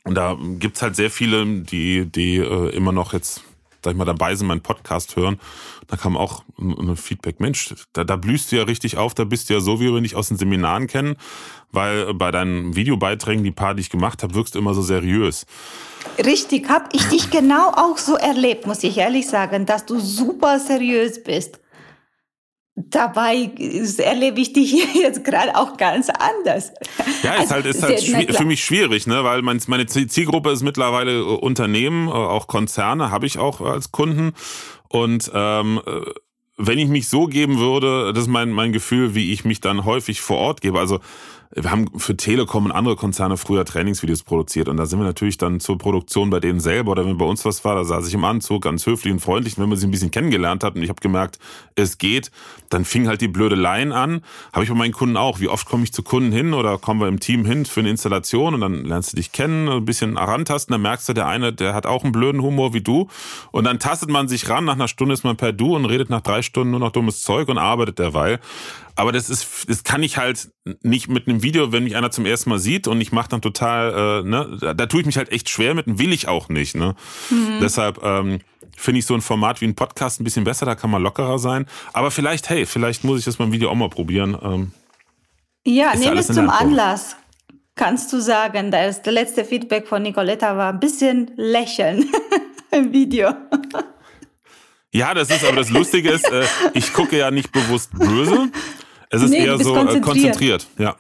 [0.04, 3.44] und da gibt's halt sehr viele, die, die äh, immer noch jetzt
[3.86, 5.40] sag ich mal, dabei sind, meinen Podcast hören,
[5.88, 9.50] da kam auch ein Feedback, Mensch, da, da blühst du ja richtig auf, da bist
[9.50, 11.16] du ja so, wie wir dich aus den Seminaren kennen,
[11.72, 15.46] weil bei deinen Videobeiträgen, die paar, die ich gemacht habe, wirkst du immer so seriös.
[16.24, 20.60] Richtig, habe ich dich genau auch so erlebt, muss ich ehrlich sagen, dass du super
[20.60, 21.60] seriös bist.
[22.78, 23.52] Dabei
[24.00, 26.74] erlebe ich dich jetzt gerade auch ganz anders.
[27.24, 29.24] Ja, ist also, halt, ist halt für mich schwierig, ne?
[29.24, 34.34] weil meine Zielgruppe ist mittlerweile äh, Unternehmen, äh, auch Konzerne habe ich auch als Kunden.
[34.90, 36.02] Und ähm, äh,
[36.58, 39.86] wenn ich mich so geben würde, das ist mein, mein Gefühl, wie ich mich dann
[39.86, 40.80] häufig vor Ort gebe.
[40.80, 41.00] Also
[41.56, 45.38] wir haben für Telekom und andere Konzerne früher Trainingsvideos produziert und da sind wir natürlich
[45.38, 48.14] dann zur Produktion bei denen selber oder wenn bei uns was war, da saß ich
[48.14, 49.58] im Anzug, ganz höflich und freundlich.
[49.58, 51.40] Und wenn man sich ein bisschen kennengelernt hat und ich habe gemerkt,
[51.76, 52.30] es geht,
[52.70, 54.22] dann fing halt die blöde Blödeleien an.
[54.54, 55.40] Habe ich bei meinen Kunden auch.
[55.40, 57.90] Wie oft komme ich zu Kunden hin oder kommen wir im Team hin für eine
[57.90, 61.54] Installation und dann lernst du dich kennen, ein bisschen herantasten, dann merkst du, der eine,
[61.54, 63.08] der hat auch einen blöden Humor wie du
[63.52, 66.10] und dann tastet man sich ran, nach einer Stunde ist man per Du und redet
[66.10, 68.40] nach drei Stunden nur noch dummes Zeug und arbeitet derweil.
[68.96, 70.50] Aber das ist, das kann ich halt
[70.82, 73.42] nicht mit einem Video, wenn mich einer zum ersten Mal sieht und ich mache dann
[73.42, 76.28] total, äh, ne, da, da tue ich mich halt echt schwer mit und will ich
[76.28, 76.76] auch nicht.
[76.76, 76.96] Ne?
[77.30, 77.60] Mhm.
[77.62, 78.40] Deshalb ähm,
[78.78, 81.40] finde ich so ein Format wie ein Podcast ein bisschen besser, da kann man lockerer
[81.40, 81.66] sein.
[81.92, 84.38] Aber vielleicht, hey, vielleicht muss ich das beim Video auch mal probieren.
[84.42, 84.72] Ähm,
[85.66, 87.18] ja, nehme es zum Anlass.
[87.76, 92.10] kannst du sagen, das letzte Feedback von Nicoletta war ein bisschen lächeln
[92.72, 93.34] im Video.
[94.94, 98.50] Ja, das ist aber das Lustige ist, äh, ich gucke ja nicht bewusst böse.
[99.16, 99.96] Es ist nee, eher so konzentriert.
[99.96, 100.68] Äh, konzentriert.
[100.78, 100.96] Ja.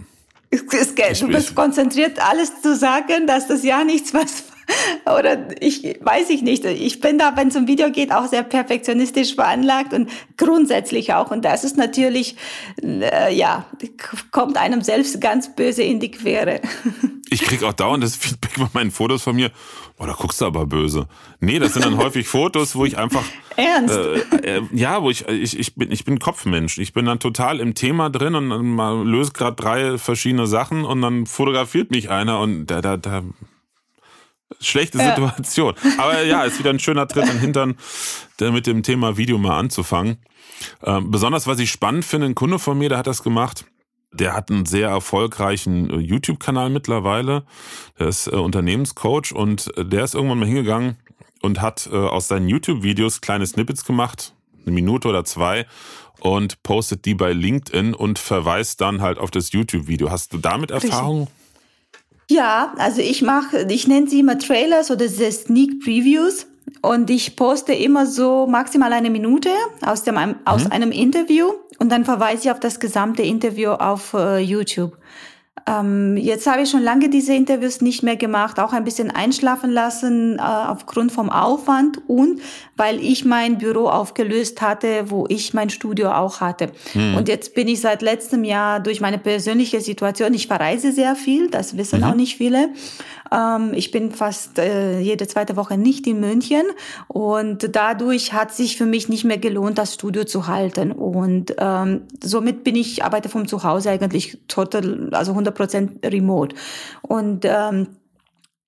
[0.49, 4.45] Es, es, du bist konzentriert, alles zu sagen, dass das ja nichts was
[5.05, 6.65] oder ich weiß ich nicht.
[6.65, 11.31] Ich bin da, wenn es um Video geht, auch sehr perfektionistisch veranlagt und grundsätzlich auch.
[11.31, 12.35] Und das ist natürlich,
[12.81, 13.65] äh, ja,
[14.31, 16.61] kommt einem selbst ganz böse in die Quere.
[17.31, 19.49] Ich krieg auch dauernd das Feedback bei meinen Fotos von mir.
[19.97, 21.07] Boah, da guckst du aber böse.
[21.39, 23.23] Nee, das sind dann häufig Fotos, wo ich einfach.
[23.55, 23.95] Ernst?
[23.95, 26.77] Äh, äh, ja, wo ich, ich, ich bin, ich bin Kopfmensch.
[26.79, 31.01] Ich bin dann total im Thema drin und mal löse gerade drei verschiedene Sachen und
[31.01, 33.23] dann fotografiert mich einer und da, da, da
[34.59, 35.75] schlechte Situation.
[35.81, 36.03] Ja.
[36.03, 37.77] Aber ja, ist wieder ein schöner Tritt in den Hintern,
[38.39, 40.17] mit dem Thema Video mal anzufangen.
[40.83, 43.65] Ähm, besonders, was ich spannend finde, ein Kunde von mir, der hat das gemacht.
[44.19, 47.43] Der hat einen sehr erfolgreichen äh, YouTube-Kanal mittlerweile.
[47.99, 50.97] Der ist äh, Unternehmenscoach und äh, der ist irgendwann mal hingegangen
[51.41, 54.33] und hat aus seinen YouTube-Videos kleine Snippets gemacht,
[54.65, 55.67] eine Minute oder zwei,
[56.19, 60.09] und postet die bei LinkedIn und verweist dann halt auf das YouTube-Video.
[60.09, 61.27] Hast du damit Erfahrung?
[62.31, 66.47] Ja, also ich mache, ich nenne sie immer Trailers oder Sneak Previews
[66.81, 69.49] und ich poste immer so maximal eine Minute
[69.85, 70.71] aus, dem, aus mhm.
[70.71, 74.97] einem Interview und dann verweise ich auf das gesamte Interview auf uh, YouTube.
[75.67, 79.71] Ähm, jetzt habe ich schon lange diese Interviews nicht mehr gemacht, auch ein bisschen einschlafen
[79.71, 82.39] lassen äh, aufgrund vom Aufwand und
[82.77, 86.71] weil ich mein Büro aufgelöst hatte, wo ich mein Studio auch hatte.
[86.93, 87.15] Hm.
[87.15, 91.49] Und jetzt bin ich seit letztem Jahr durch meine persönliche Situation, ich verreise sehr viel,
[91.49, 92.05] das wissen mhm.
[92.05, 92.69] auch nicht viele.
[93.31, 96.63] Ähm, ich bin fast äh, jede zweite Woche nicht in München
[97.07, 100.91] und dadurch hat sich für mich nicht mehr gelohnt, das Studio zu halten.
[100.91, 106.55] Und ähm, somit bin ich, arbeite vom Zuhause eigentlich total, also 100 Prozent remote.
[107.01, 107.87] Und ähm,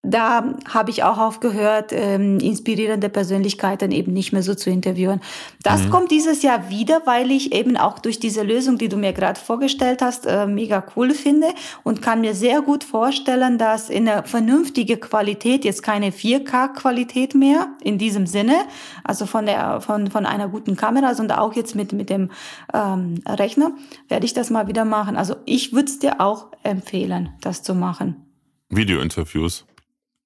[0.10, 5.22] da habe ich auch aufgehört, ähm, inspirierende Persönlichkeiten eben nicht mehr so zu interviewen.
[5.64, 5.90] Das mhm.
[5.90, 9.40] kommt dieses Jahr wieder, weil ich eben auch durch diese Lösung, die du mir gerade
[9.40, 11.48] vorgestellt hast, äh, mega cool finde
[11.84, 17.68] und kann mir sehr gut vorstellen, dass in einer vernünftige Qualität, jetzt keine 4K-Qualität mehr
[17.84, 18.56] in diesem Sinne,
[19.04, 22.32] also von der von von einer guten Kamera, sondern auch jetzt mit mit dem
[22.74, 23.72] ähm, Rechner,
[24.08, 25.18] werde ich das mal wieder machen.
[25.18, 28.24] Also ich würde es dir auch empfehlen, das zu machen.
[28.70, 29.66] Video-Interviews.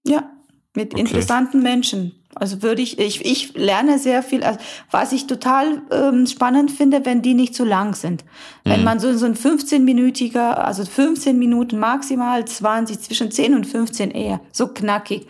[0.06, 0.32] Ja,
[0.76, 1.02] mit okay.
[1.02, 2.14] interessanten Menschen.
[2.34, 4.44] Also würde ich, ich, ich lerne sehr viel.
[4.44, 4.60] Also
[4.90, 8.24] was ich total ähm, spannend finde, wenn die nicht zu lang sind.
[8.64, 8.70] Mhm.
[8.70, 14.12] Wenn man so, so ein 15-minütiger, also 15 Minuten maximal 20, zwischen 10 und 15
[14.12, 15.28] eher, so knackig.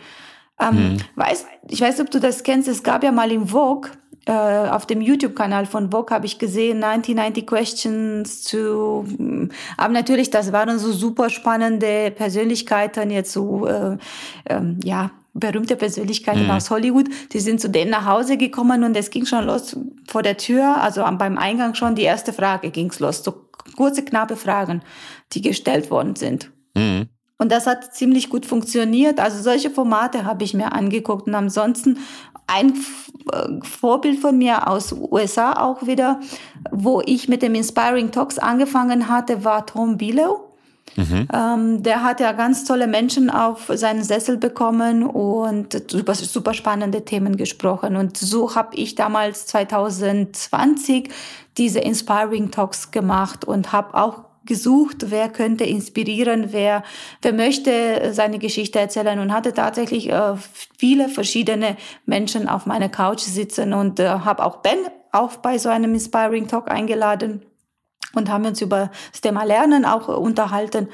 [0.62, 0.96] Ähm, mhm.
[1.16, 3.90] weiß, ich weiß, ob du das kennst, es gab ja mal im Vogue,
[4.26, 9.04] äh, auf dem YouTube-Kanal von Vogue habe ich gesehen, 1990 Questions zu,
[9.76, 13.96] aber natürlich, das waren so super spannende Persönlichkeiten, jetzt so, äh,
[14.46, 16.50] ähm, ja, berühmte Persönlichkeiten mhm.
[16.50, 20.22] aus Hollywood, die sind zu denen nach Hause gekommen und es ging schon los vor
[20.22, 24.82] der Tür, also beim Eingang schon die erste Frage ging's los, so kurze, knappe Fragen,
[25.32, 26.50] die gestellt worden sind.
[26.76, 27.08] Mhm.
[27.42, 29.18] Und das hat ziemlich gut funktioniert.
[29.18, 31.26] Also solche Formate habe ich mir angeguckt.
[31.26, 31.98] Und ansonsten
[32.46, 32.74] ein
[33.32, 36.20] äh, Vorbild von mir aus USA auch wieder,
[36.70, 40.52] wo ich mit dem Inspiring Talks angefangen hatte, war Tom Bilow.
[40.94, 41.26] Mhm.
[41.34, 47.04] Ähm, der hat ja ganz tolle Menschen auf seinen Sessel bekommen und super, super spannende
[47.04, 47.96] Themen gesprochen.
[47.96, 51.10] Und so habe ich damals 2020
[51.58, 56.82] diese Inspiring Talks gemacht und habe auch gesucht, wer könnte inspirieren, wer,
[57.20, 60.34] wer möchte seine Geschichte erzählen und hatte tatsächlich äh,
[60.78, 61.76] viele verschiedene
[62.06, 64.78] Menschen auf meiner Couch sitzen und äh, habe auch Ben
[65.12, 67.42] auch bei so einem Inspiring Talk eingeladen
[68.14, 70.88] und haben uns über das Thema Lernen auch unterhalten.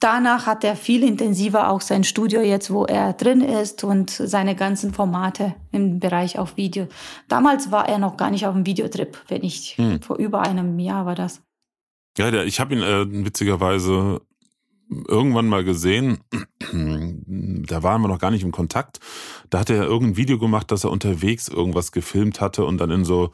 [0.00, 4.56] Danach hat er viel intensiver auch sein Studio jetzt, wo er drin ist und seine
[4.56, 6.88] ganzen Formate im Bereich auf Video.
[7.28, 10.02] Damals war er noch gar nicht auf dem Videotrip, wenn ich hm.
[10.02, 11.40] vor über einem Jahr war das.
[12.18, 14.20] Ja, der, ich habe ihn äh, witzigerweise
[15.08, 16.18] irgendwann mal gesehen.
[16.72, 19.00] da waren wir noch gar nicht im Kontakt.
[19.50, 23.04] Da hat er irgendein Video gemacht, dass er unterwegs irgendwas gefilmt hatte und dann in
[23.04, 23.30] so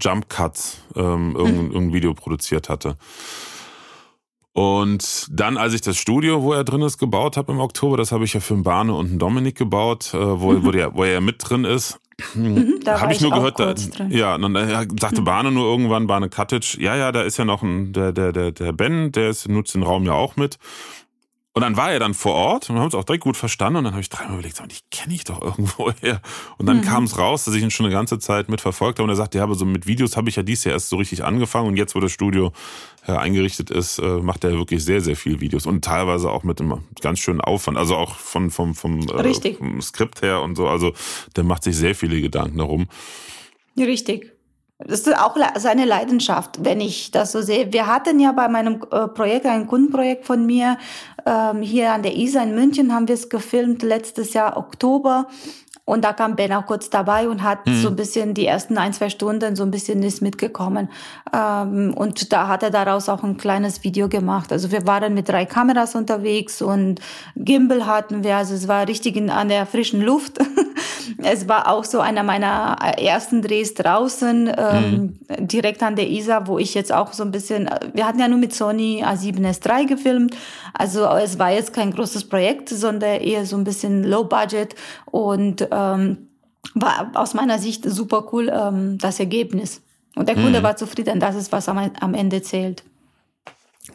[0.00, 1.72] Jump Cuts ähm, irgendein, mhm.
[1.72, 2.96] irgendein Video produziert hatte.
[4.52, 8.10] Und dann, als ich das Studio, wo er drin ist, gebaut habe im Oktober, das
[8.10, 10.64] habe ich ja für einen Barne und einen Dominik gebaut, äh, wo, mhm.
[10.64, 12.00] wo, der, wo er mit drin ist.
[12.34, 13.74] Mhm, da habe ich nur gehört, da,
[14.08, 15.24] ja, dann äh, sagte mhm.
[15.24, 18.52] Bahne nur irgendwann, Bahne Cottage, ja, ja, da ist ja noch ein, der, der, der,
[18.52, 20.58] der Ben, der ist, nutzt den Raum ja auch mit.
[21.52, 23.78] Und dann war er dann vor Ort und wir haben uns auch direkt gut verstanden.
[23.78, 26.20] Und dann habe ich dreimal überlegt, so, die kenne ich doch irgendwo her.
[26.58, 26.82] Und dann mhm.
[26.82, 29.04] kam es raus, dass ich ihn schon eine ganze Zeit mitverfolgt habe.
[29.04, 30.96] Und er sagte, ja, aber so mit Videos habe ich ja dies Jahr erst so
[30.96, 31.66] richtig angefangen.
[31.66, 32.52] Und jetzt, wo das Studio
[33.08, 35.66] äh, eingerichtet ist, äh, macht er wirklich sehr, sehr viel Videos.
[35.66, 37.78] Und teilweise auch mit einem ganz schönen Aufwand.
[37.78, 40.68] Also auch von, vom, vom, äh, vom Skript her und so.
[40.68, 40.92] Also
[41.34, 42.86] der macht sich sehr viele Gedanken darum.
[43.76, 44.32] Richtig.
[44.86, 47.72] Das ist auch seine Leidenschaft, wenn ich das so sehe.
[47.72, 50.78] Wir hatten ja bei meinem äh, Projekt, ein Kundenprojekt von mir,
[51.26, 55.26] ähm, hier an der ISA in München haben wir es gefilmt, letztes Jahr Oktober.
[55.90, 57.82] Und da kam Ben auch kurz dabei und hat mhm.
[57.82, 60.88] so ein bisschen die ersten ein, zwei Stunden so ein bisschen ist mitgekommen.
[61.34, 64.52] Ähm, und da hat er daraus auch ein kleines Video gemacht.
[64.52, 67.00] Also wir waren mit drei Kameras unterwegs und
[67.34, 68.36] Gimbal hatten wir.
[68.36, 70.38] Also es war richtig in, an der frischen Luft.
[71.18, 75.48] es war auch so einer meiner ersten Drehs draußen, ähm, mhm.
[75.48, 78.38] direkt an der ISA, wo ich jetzt auch so ein bisschen, wir hatten ja nur
[78.38, 80.36] mit Sony A7S3 gefilmt.
[80.72, 84.76] Also es war jetzt kein großes Projekt, sondern eher so ein bisschen Low Budget
[85.10, 86.28] und ähm,
[86.74, 89.82] war aus meiner Sicht super cool ähm, das Ergebnis.
[90.16, 90.64] Und der Kunde mhm.
[90.64, 92.84] war zufrieden, das ist, was am, am Ende zählt.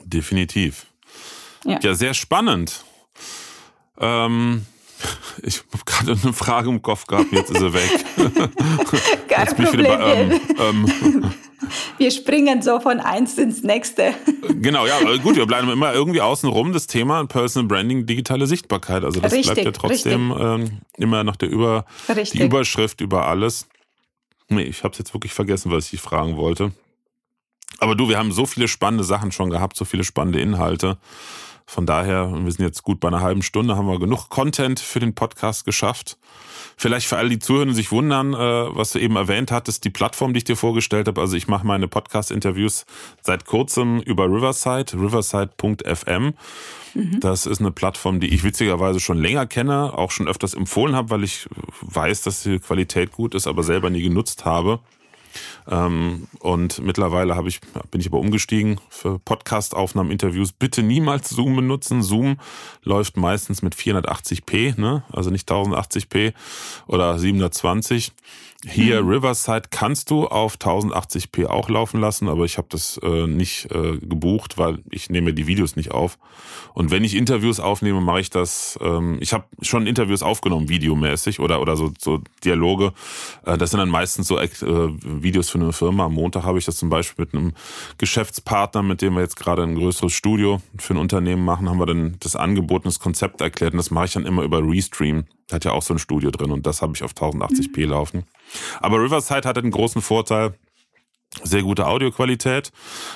[0.03, 0.87] Definitiv.
[1.63, 2.83] Ja, ja sehr spannend.
[3.99, 4.65] Ähm,
[5.43, 7.89] ich habe gerade eine Frage im Kopf gehabt, jetzt ist er weg.
[9.27, 9.85] Kein jetzt Problem.
[9.85, 11.33] Bei, ähm, ähm,
[11.97, 14.13] wir springen so von eins ins nächste.
[14.62, 19.04] Genau, ja, gut, wir bleiben immer irgendwie außen rum, das Thema Personal Branding, digitale Sichtbarkeit.
[19.04, 21.86] Also das richtig, bleibt ja trotzdem ähm, immer noch der über,
[22.34, 23.67] die Überschrift über alles.
[24.49, 26.71] Nee, ich habe es jetzt wirklich vergessen, was ich fragen wollte.
[27.85, 30.97] Aber du, wir haben so viele spannende Sachen schon gehabt, so viele spannende Inhalte.
[31.67, 34.99] Von daher, wir sind jetzt gut bei einer halben Stunde, haben wir genug Content für
[34.99, 36.17] den Podcast geschafft.
[36.77, 38.37] Vielleicht für alle, die zuhören und sich wundern, äh,
[38.75, 41.21] was du eben erwähnt hattest, die Plattform, die ich dir vorgestellt habe.
[41.21, 42.87] Also ich mache meine Podcast-Interviews
[43.21, 46.33] seit kurzem über Riverside, riverside.fm.
[46.95, 47.19] Mhm.
[47.19, 51.11] Das ist eine Plattform, die ich witzigerweise schon länger kenne, auch schon öfters empfohlen habe,
[51.11, 51.47] weil ich
[51.81, 54.79] weiß, dass die Qualität gut ist, aber selber nie genutzt habe.
[55.67, 60.51] Ähm, und mittlerweile ich, bin ich aber umgestiegen für Podcast-Aufnahmen, Interviews.
[60.51, 62.01] Bitte niemals Zoom benutzen.
[62.01, 62.37] Zoom
[62.83, 65.03] läuft meistens mit 480p, ne?
[65.11, 66.33] also nicht 1080p
[66.87, 68.11] oder 720.
[68.67, 69.06] Hier.
[69.06, 73.97] Riverside kannst du auf 1080p auch laufen lassen, aber ich habe das äh, nicht äh,
[73.97, 76.17] gebucht, weil ich nehme die Videos nicht auf.
[76.73, 78.78] Und wenn ich Interviews aufnehme, mache ich das.
[78.82, 82.93] Ähm, ich habe schon Interviews aufgenommen, videomäßig oder oder so, so Dialoge.
[83.45, 86.06] Äh, das sind dann meistens so äh, Videos für eine Firma.
[86.06, 87.54] Am Montag habe ich das zum Beispiel mit einem
[87.97, 91.86] Geschäftspartner, mit dem wir jetzt gerade ein größeres Studio für ein Unternehmen machen, haben wir
[91.86, 93.73] dann das Angebot und das Konzept erklärt.
[93.73, 95.25] Und das mache ich dann immer über Restream.
[95.51, 97.91] Hat ja auch so ein Studio drin und das habe ich auf 1080p mhm.
[97.91, 98.23] laufen.
[98.79, 100.55] Aber Riverside hatte einen großen Vorteil.
[101.43, 102.71] Sehr gute Audioqualität,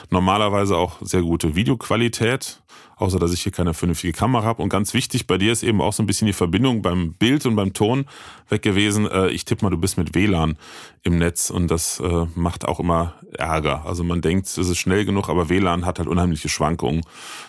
[0.10, 2.62] normalerweise auch sehr gute Videoqualität,
[2.98, 4.62] außer dass ich hier keine vernünftige Kamera habe.
[4.62, 7.46] Und ganz wichtig, bei dir ist eben auch so ein bisschen die Verbindung beim Bild
[7.46, 8.08] und beim Ton
[8.50, 9.10] weg gewesen.
[9.10, 10.58] Äh, ich tippe mal, du bist mit WLAN
[11.04, 13.86] im Netz und das äh, macht auch immer Ärger.
[13.86, 17.04] Also man denkt, es ist schnell genug, aber WLAN hat halt unheimliche Schwankungen.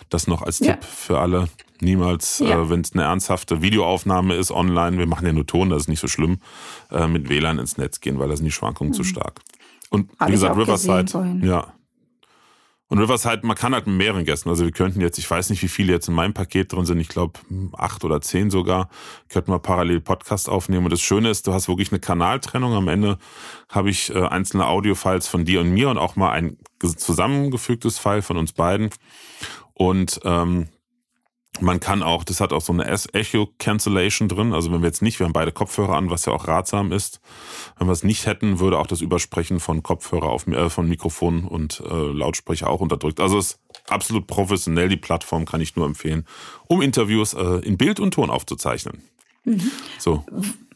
[0.09, 0.73] Das noch als ja.
[0.73, 1.49] Tipp für alle.
[1.81, 2.61] Niemals, ja.
[2.61, 5.87] äh, wenn es eine ernsthafte Videoaufnahme ist online, wir machen ja nur Ton, das ist
[5.87, 6.39] nicht so schlimm,
[6.91, 8.95] äh, mit WLAN ins Netz gehen, weil da sind die Schwankungen mhm.
[8.95, 9.41] zu stark.
[9.89, 11.73] Und Hab wie gesagt, Riverside, ja.
[12.91, 15.63] Und Riverside, man kann halt mit mehreren Gästen, also wir könnten jetzt, ich weiß nicht,
[15.63, 17.39] wie viele jetzt in meinem Paket drin sind, ich glaube
[17.71, 18.89] acht oder zehn sogar,
[19.29, 20.83] könnten wir parallel Podcast aufnehmen.
[20.83, 22.73] Und das Schöne ist, du hast wirklich eine Kanaltrennung.
[22.73, 23.17] Am Ende
[23.69, 28.21] habe ich äh, einzelne Audiofiles von dir und mir und auch mal ein zusammengefügtes File
[28.21, 28.89] von uns beiden.
[29.73, 30.67] Und ähm,
[31.59, 34.53] man kann auch, das hat auch so eine Echo Cancellation drin.
[34.53, 37.19] Also wenn wir jetzt nicht, wir haben beide Kopfhörer an, was ja auch ratsam ist.
[37.77, 41.43] Wenn wir es nicht hätten, würde auch das Übersprechen von Kopfhörer auf äh, von Mikrofon
[41.43, 43.19] und äh, Lautsprecher auch unterdrückt.
[43.19, 43.59] Also es ist
[43.89, 44.87] absolut professionell.
[44.87, 46.25] Die Plattform kann ich nur empfehlen,
[46.67, 49.01] um Interviews äh, in Bild und Ton aufzuzeichnen.
[49.43, 49.71] Mhm.
[49.99, 50.23] So.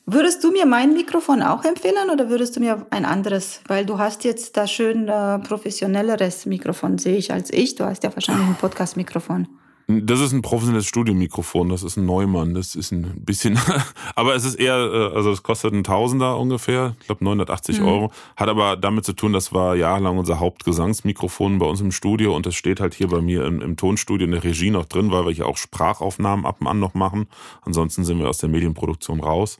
[0.07, 3.61] Würdest du mir mein Mikrofon auch empfehlen oder würdest du mir ein anderes?
[3.67, 7.73] Weil du hast jetzt da schön äh, professionelleres Mikrofon, sehe ich, als ich.
[7.75, 9.47] Du hast ja wahrscheinlich ein Podcast-Mikrofon.
[9.87, 13.59] Das ist ein professionelles Studiomikrofon, das ist ein Neumann, das ist ein bisschen,
[14.15, 17.85] aber es ist eher, äh, also es kostet ein Tausender ungefähr, ich glaube 980 mhm.
[17.85, 22.35] Euro, hat aber damit zu tun, das war jahrelang unser Hauptgesangsmikrofon bei uns im Studio
[22.35, 25.11] und das steht halt hier bei mir im, im Tonstudio in der Regie noch drin,
[25.11, 27.27] weil wir hier auch Sprachaufnahmen ab und an noch machen,
[27.61, 29.59] ansonsten sind wir aus der Medienproduktion raus.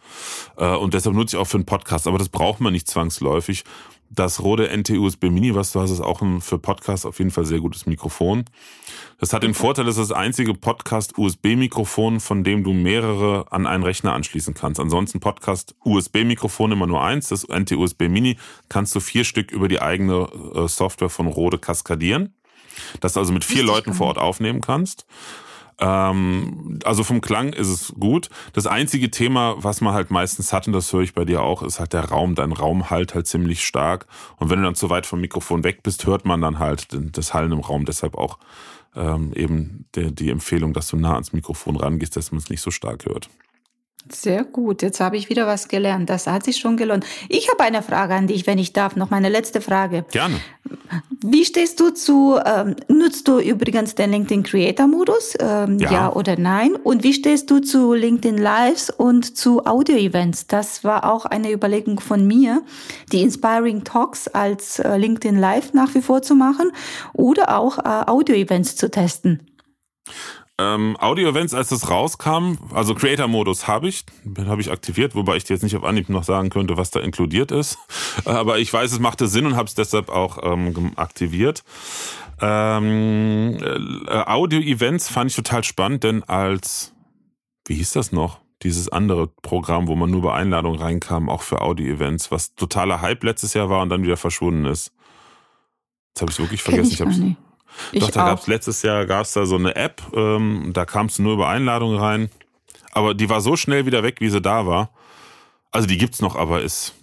[0.58, 3.64] Äh, und deshalb nutze ich auch für einen Podcast, aber das braucht man nicht zwangsläufig
[4.10, 7.46] das Rode NT-USB Mini, was du hast, ist auch ein für Podcast auf jeden Fall
[7.46, 8.46] sehr gutes Mikrofon.
[9.20, 13.84] Das hat den Vorteil, es ist das einzige Podcast-USB-Mikrofon, von dem du mehrere an einen
[13.84, 14.80] Rechner anschließen kannst.
[14.80, 17.30] Ansonsten Podcast-USB-Mikrofon immer nur eins.
[17.30, 18.38] Das NT-USB Mini
[18.70, 22.34] kannst du vier Stück über die eigene äh, Software von Rode kaskadieren.
[23.00, 25.06] Dass du also mit vier Leuten vor Ort aufnehmen kannst.
[25.80, 28.30] Ähm, also vom Klang ist es gut.
[28.54, 31.64] Das einzige Thema, was man halt meistens hat, und das höre ich bei dir auch,
[31.64, 32.36] ist halt der Raum.
[32.36, 34.08] Dein Raum halt halt ziemlich stark.
[34.38, 37.34] Und wenn du dann zu weit vom Mikrofon weg bist, hört man dann halt das
[37.34, 37.86] Hallen im Raum.
[37.86, 38.38] Deshalb auch
[38.96, 42.62] ähm, eben die, die Empfehlung, dass du nah ans Mikrofon rangehst, dass man es nicht
[42.62, 43.30] so stark hört.
[44.12, 46.12] Sehr gut, jetzt habe ich wieder was gelernt.
[46.12, 47.06] Das hat sich schon gelohnt.
[47.28, 48.96] Ich habe eine Frage an dich, wenn ich darf.
[48.96, 50.06] Noch meine letzte Frage.
[50.12, 50.40] Gerne.
[51.24, 55.34] Wie stehst du zu, ähm, nutzt du übrigens den LinkedIn Creator Modus?
[55.40, 55.92] Ähm, ja.
[55.92, 56.14] ja.
[56.14, 56.76] oder nein?
[56.76, 60.46] Und wie stehst du zu LinkedIn Lives und zu Audio Events?
[60.46, 62.62] Das war auch eine Überlegung von mir,
[63.12, 66.72] die Inspiring Talks als äh, LinkedIn Live nach wie vor zu machen
[67.14, 69.48] oder auch äh, Audio Events zu testen.
[70.58, 74.06] Ähm, Audio-Events, als das rauskam, also Creator-Modus habe ich,
[74.38, 77.02] habe ich aktiviert, wobei ich dir jetzt nicht auf Anhieb noch sagen könnte, was da
[77.02, 77.78] inkludiert ist.
[78.26, 81.64] Aber ich weiß, es machte Sinn und habe es deshalb auch ähm, aktiviert.
[82.40, 83.58] Ähm,
[84.08, 86.94] äh, Audio-Events fand ich total spannend, denn als,
[87.68, 88.40] wie hieß das noch?
[88.64, 93.26] Dieses andere Programm, wo man nur bei Einladung reinkam, auch für Audio-Events, was totaler Hype
[93.26, 94.94] letztes Jahr war und dann wieder verschwunden ist.
[96.14, 96.88] Jetzt habe ich wirklich vergessen.
[96.88, 97.36] Ich, ich habe
[97.92, 101.20] ich Doch, da gab es letztes Jahr gab's da so eine App, ähm, da kamst
[101.20, 102.30] du nur über Einladungen rein.
[102.92, 104.90] Aber die war so schnell wieder weg, wie sie da war.
[105.72, 106.94] Also die gibt's noch, aber ist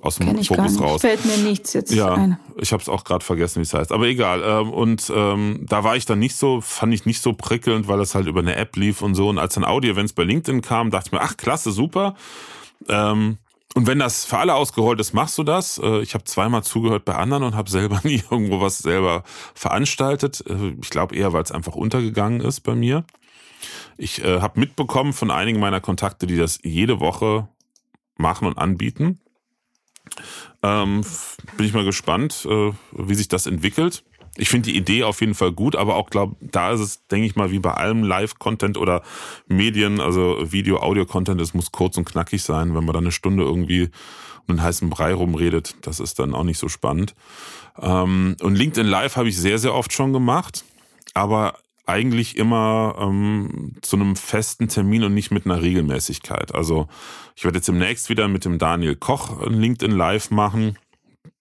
[0.00, 1.00] aus dem Kenn Fokus raus.
[1.00, 2.38] Fällt mir nichts jetzt ja, ein.
[2.56, 3.92] Ich habe es auch gerade vergessen, wie es heißt.
[3.92, 4.42] Aber egal.
[4.44, 7.98] Ähm, und ähm, da war ich dann nicht so, fand ich nicht so prickelnd, weil
[7.98, 9.28] das halt über eine App lief und so.
[9.28, 12.14] Und als dann Audio-Events bei LinkedIn kamen, dachte ich mir, ach klasse, super.
[12.88, 13.38] Ähm,
[13.74, 15.78] und wenn das für alle ausgerollt ist, machst du das.
[15.78, 19.22] Äh, ich habe zweimal zugehört bei anderen und habe selber nie irgendwo was selber
[19.54, 20.44] veranstaltet.
[20.48, 23.04] Äh, ich glaube eher, weil es einfach untergegangen ist bei mir.
[23.96, 27.48] Ich äh, habe mitbekommen von einigen meiner Kontakte, die das jede Woche
[28.16, 29.20] machen und anbieten.
[30.62, 31.02] Ähm,
[31.56, 34.02] bin ich mal gespannt, äh, wie sich das entwickelt
[34.40, 37.26] ich finde die Idee auf jeden Fall gut, aber auch glaube, da ist es, denke
[37.26, 39.02] ich mal, wie bei allem Live-Content oder
[39.46, 42.74] Medien, also Video, Audio-Content, es muss kurz und knackig sein.
[42.74, 43.90] Wenn man dann eine Stunde irgendwie
[44.46, 47.14] um einen heißen Brei rumredet, das ist dann auch nicht so spannend.
[47.78, 50.64] Ähm, und LinkedIn Live habe ich sehr, sehr oft schon gemacht,
[51.12, 56.54] aber eigentlich immer ähm, zu einem festen Termin und nicht mit einer Regelmäßigkeit.
[56.54, 56.88] Also
[57.36, 60.78] ich werde jetzt demnächst wieder mit dem Daniel Koch LinkedIn Live machen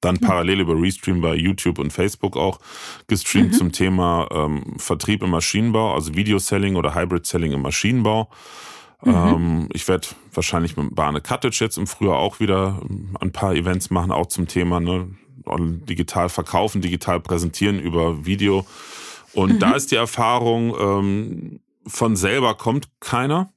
[0.01, 0.21] dann mhm.
[0.21, 2.59] parallel über Restream bei YouTube und Facebook auch
[3.07, 3.57] gestreamt mhm.
[3.57, 8.29] zum Thema ähm, Vertrieb im Maschinenbau, also Video-Selling oder Hybrid-Selling im Maschinenbau.
[9.03, 9.13] Mhm.
[9.13, 13.53] Ähm, ich werde wahrscheinlich mit Bahne Cottage jetzt im Frühjahr auch wieder ähm, ein paar
[13.55, 15.09] Events machen, auch zum Thema ne,
[15.87, 18.65] digital verkaufen, digital präsentieren über Video.
[19.33, 19.59] Und mhm.
[19.59, 23.51] da ist die Erfahrung, ähm, von selber kommt keiner.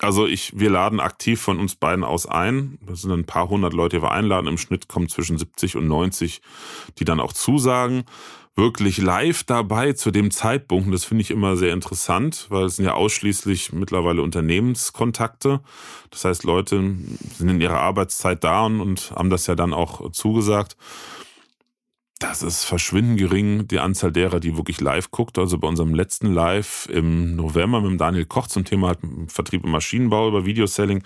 [0.00, 2.78] Also ich, wir laden aktiv von uns beiden aus ein.
[2.86, 4.46] Das sind ein paar hundert Leute, die wir einladen.
[4.46, 6.40] Im Schnitt kommen zwischen 70 und 90,
[6.98, 8.04] die dann auch zusagen.
[8.56, 10.92] Wirklich live dabei zu dem Zeitpunkt.
[10.92, 15.60] das finde ich immer sehr interessant, weil es sind ja ausschließlich mittlerweile Unternehmenskontakte.
[16.10, 16.76] Das heißt, Leute
[17.36, 20.76] sind in ihrer Arbeitszeit da und, und haben das ja dann auch zugesagt
[22.20, 25.38] das ist verschwindend gering, die Anzahl derer, die wirklich live guckt.
[25.38, 28.94] Also bei unserem letzten Live im November mit Daniel Koch zum Thema
[29.26, 31.02] Vertrieb im Maschinenbau über Videoselling,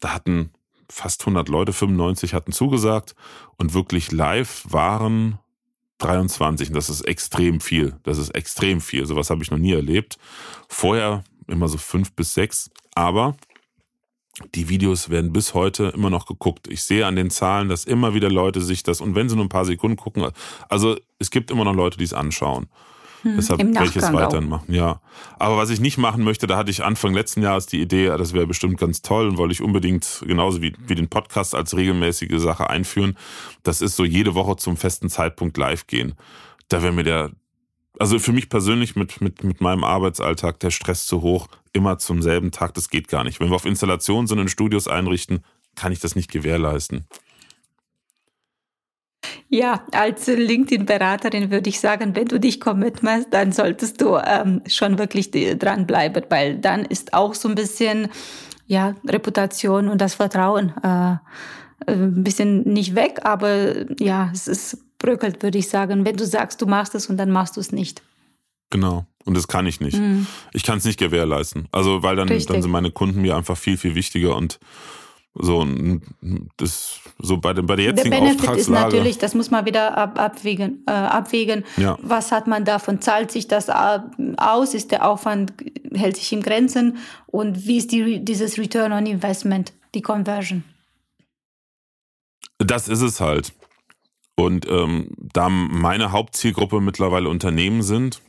[0.00, 0.50] da hatten
[0.90, 3.14] fast 100 Leute, 95 hatten zugesagt
[3.56, 5.38] und wirklich live waren
[5.98, 6.68] 23.
[6.68, 7.96] Und das ist extrem viel.
[8.02, 9.06] Das ist extrem viel.
[9.06, 10.18] Sowas habe ich noch nie erlebt.
[10.68, 12.70] Vorher immer so fünf bis sechs.
[12.94, 13.34] Aber
[14.54, 16.68] die Videos werden bis heute immer noch geguckt.
[16.68, 19.44] Ich sehe an den Zahlen, dass immer wieder Leute sich das, und wenn sie nur
[19.44, 20.26] ein paar Sekunden gucken,
[20.68, 22.68] also es gibt immer noch Leute, die es anschauen.
[23.22, 25.00] Hm, Deshalb welches weiterhin machen, ja.
[25.38, 28.32] Aber was ich nicht machen möchte, da hatte ich Anfang letzten Jahres die Idee, das
[28.32, 32.40] wäre bestimmt ganz toll und wollte ich unbedingt genauso wie, wie den Podcast als regelmäßige
[32.40, 33.16] Sache einführen.
[33.62, 36.14] Das ist so jede Woche zum festen Zeitpunkt live gehen.
[36.68, 37.30] Da wäre mir der,
[38.00, 42.22] also für mich persönlich mit, mit, mit meinem Arbeitsalltag der Stress zu hoch, immer zum
[42.22, 43.40] selben Tag, das geht gar nicht.
[43.40, 45.44] Wenn wir auf Installationen sind und Studios einrichten,
[45.76, 47.04] kann ich das nicht gewährleisten.
[49.50, 54.98] Ja, als LinkedIn-Beraterin würde ich sagen, wenn du dich committest, dann solltest du ähm, schon
[54.98, 58.08] wirklich dranbleiben, weil dann ist auch so ein bisschen
[58.66, 61.16] ja, Reputation und das Vertrauen äh,
[61.86, 66.62] ein bisschen nicht weg, aber ja, es ist bröckelt, würde ich sagen, wenn du sagst,
[66.62, 68.02] du machst es und dann machst du es nicht.
[68.70, 69.04] Genau.
[69.24, 69.98] Und das kann ich nicht.
[69.98, 70.28] Mhm.
[70.52, 71.68] Ich kann es nicht gewährleisten.
[71.72, 74.60] Also, weil dann, dann sind meine Kunden mir einfach viel, viel wichtiger und
[75.34, 75.64] so,
[76.56, 79.96] das, so bei, dem, bei der jetzigen der Benefit ist natürlich, das muss man wieder
[79.96, 80.82] ab, abwägen.
[80.86, 81.64] Äh, abwägen.
[81.76, 81.96] Ja.
[82.02, 83.00] Was hat man davon?
[83.00, 84.74] Zahlt sich das aus?
[84.74, 85.52] Ist der Aufwand,
[85.94, 86.98] hält sich in Grenzen?
[87.26, 90.64] Und wie ist die, dieses Return on Investment, die Conversion?
[92.58, 93.52] Das ist es halt.
[94.40, 98.22] Und ähm, da meine Hauptzielgruppe mittlerweile Unternehmen sind,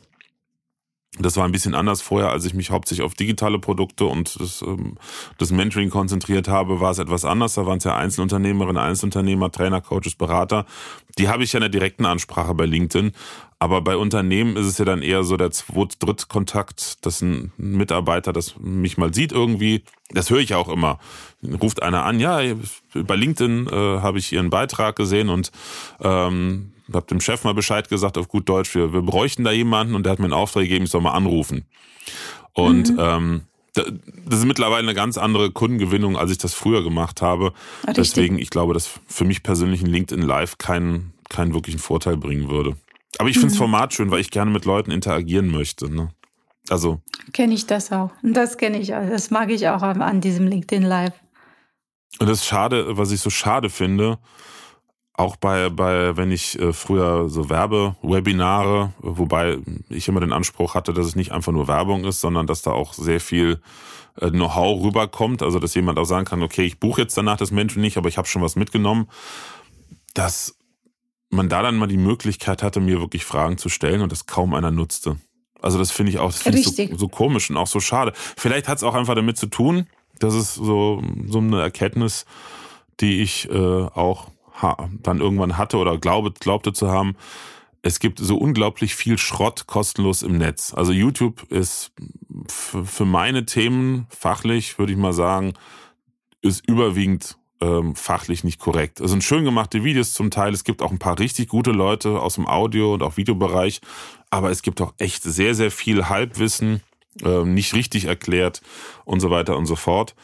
[1.18, 4.62] Das war ein bisschen anders vorher, als ich mich hauptsächlich auf digitale Produkte und das,
[4.62, 4.96] ähm,
[5.36, 7.52] das Mentoring konzentriert habe, war es etwas anders.
[7.52, 10.64] Da waren es ja Einzelunternehmerinnen, Einzelunternehmer, Trainer, Coaches, Berater.
[11.18, 13.12] Die habe ich ja in der direkten Ansprache bei LinkedIn.
[13.62, 18.32] Aber bei Unternehmen ist es ja dann eher so der Zweit-, Drittkontakt, dass ein Mitarbeiter
[18.32, 19.84] das mich mal sieht irgendwie.
[20.10, 20.98] Das höre ich auch immer.
[21.44, 22.40] Ruft einer an, ja,
[22.92, 25.52] bei LinkedIn äh, habe ich Ihren Beitrag gesehen und
[26.00, 29.94] ähm, habe dem Chef mal Bescheid gesagt auf gut Deutsch, wir, wir bräuchten da jemanden
[29.94, 31.64] und der hat mir einen Auftrag gegeben, ich soll mal anrufen.
[32.54, 32.98] Und mhm.
[32.98, 33.40] ähm,
[33.74, 37.52] das ist mittlerweile eine ganz andere Kundengewinnung, als ich das früher gemacht habe.
[37.86, 37.94] Richtig.
[37.94, 42.50] Deswegen, ich glaube, dass für mich persönlich ein LinkedIn Live keinen, keinen wirklichen Vorteil bringen
[42.50, 42.76] würde.
[43.18, 43.64] Aber ich finde das mhm.
[43.64, 45.92] Format schön, weil ich gerne mit Leuten interagieren möchte.
[45.94, 46.10] Ne?
[46.68, 47.00] Also.
[47.32, 48.10] Kenne ich das auch.
[48.22, 49.08] Das kenne ich auch.
[49.08, 51.14] Das mag ich auch an diesem LinkedIn Live.
[52.18, 54.18] Und das ist schade, was ich so schade finde,
[55.14, 59.58] auch bei, bei, wenn ich äh, früher so Werbewebinare, wobei
[59.88, 62.70] ich immer den Anspruch hatte, dass es nicht einfach nur Werbung ist, sondern dass da
[62.70, 63.60] auch sehr viel
[64.20, 65.42] äh, Know-how rüberkommt.
[65.42, 68.08] Also dass jemand auch sagen kann, okay, ich buche jetzt danach das Menschen nicht, aber
[68.08, 69.08] ich habe schon was mitgenommen.
[70.14, 70.56] Dass
[71.32, 74.54] man da dann mal die Möglichkeit hatte, mir wirklich Fragen zu stellen und das kaum
[74.54, 75.16] einer nutzte.
[75.60, 78.12] Also das finde ich auch, das finde ich so, so komisch und auch so schade.
[78.14, 79.86] Vielleicht hat es auch einfach damit zu tun,
[80.18, 82.26] dass es so, so eine Erkenntnis,
[83.00, 84.28] die ich äh, auch
[85.02, 87.16] dann irgendwann hatte oder glaube, glaubte zu haben,
[87.80, 90.72] es gibt so unglaublich viel Schrott kostenlos im Netz.
[90.72, 91.90] Also YouTube ist
[92.46, 95.54] für meine Themen fachlich, würde ich mal sagen,
[96.42, 98.98] ist überwiegend ähm, fachlich nicht korrekt.
[99.00, 100.52] Es sind schön gemachte Videos zum Teil.
[100.52, 103.80] Es gibt auch ein paar richtig gute Leute aus dem Audio- und auch Videobereich.
[104.30, 106.82] Aber es gibt auch echt sehr, sehr viel Halbwissen,
[107.22, 108.62] äh, nicht richtig erklärt
[109.04, 110.16] und so weiter und so fort.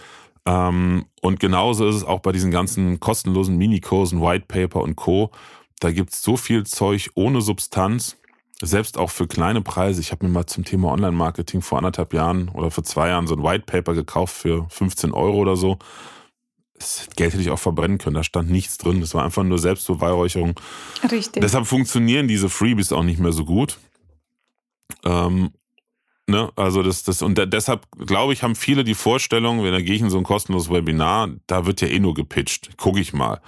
[0.47, 5.30] Ähm, und genauso ist es auch bei diesen ganzen kostenlosen Minikursen, White Paper und Co.
[5.78, 8.16] Da gibt's so viel Zeug ohne Substanz,
[8.61, 10.01] selbst auch für kleine Preise.
[10.01, 13.36] Ich habe mir mal zum Thema Online-Marketing vor anderthalb Jahren oder vor zwei Jahren so
[13.36, 15.78] ein White Paper gekauft für 15 Euro oder so.
[16.79, 19.01] Das Geld hätte ich auch verbrennen können, da stand nichts drin.
[19.01, 20.55] Das war einfach nur Selbstbeweihräucherung.
[21.11, 21.43] Richtig.
[21.43, 23.79] Deshalb funktionieren diese Freebies auch nicht mehr so gut.
[25.05, 25.51] Ähm,
[26.29, 26.53] Ne?
[26.57, 30.03] Also das, das, und deshalb glaube ich, haben viele die Vorstellung, wenn da gehe ich
[30.03, 32.76] in so ein kostenloses Webinar, da wird ja eh nur gepitcht.
[32.76, 33.41] Gucke ich mal.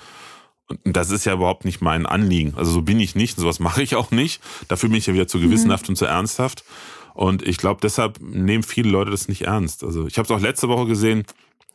[0.66, 2.54] Und das ist ja überhaupt nicht mein Anliegen.
[2.56, 4.40] Also so bin ich nicht, sowas mache ich auch nicht.
[4.68, 5.92] Dafür bin ich ja wieder zu gewissenhaft mhm.
[5.92, 6.64] und zu ernsthaft.
[7.12, 9.84] Und ich glaube, deshalb nehmen viele Leute das nicht ernst.
[9.84, 11.24] Also ich habe es auch letzte Woche gesehen.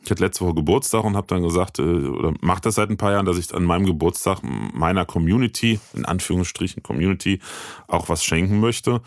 [0.02, 2.96] Ich hatte letzte Woche Geburtstag und habe dann gesagt, äh, oder mache das seit ein
[2.96, 7.40] paar Jahren, dass ich an meinem Geburtstag meiner Community, in Anführungsstrichen Community,
[7.88, 9.00] auch was schenken möchte.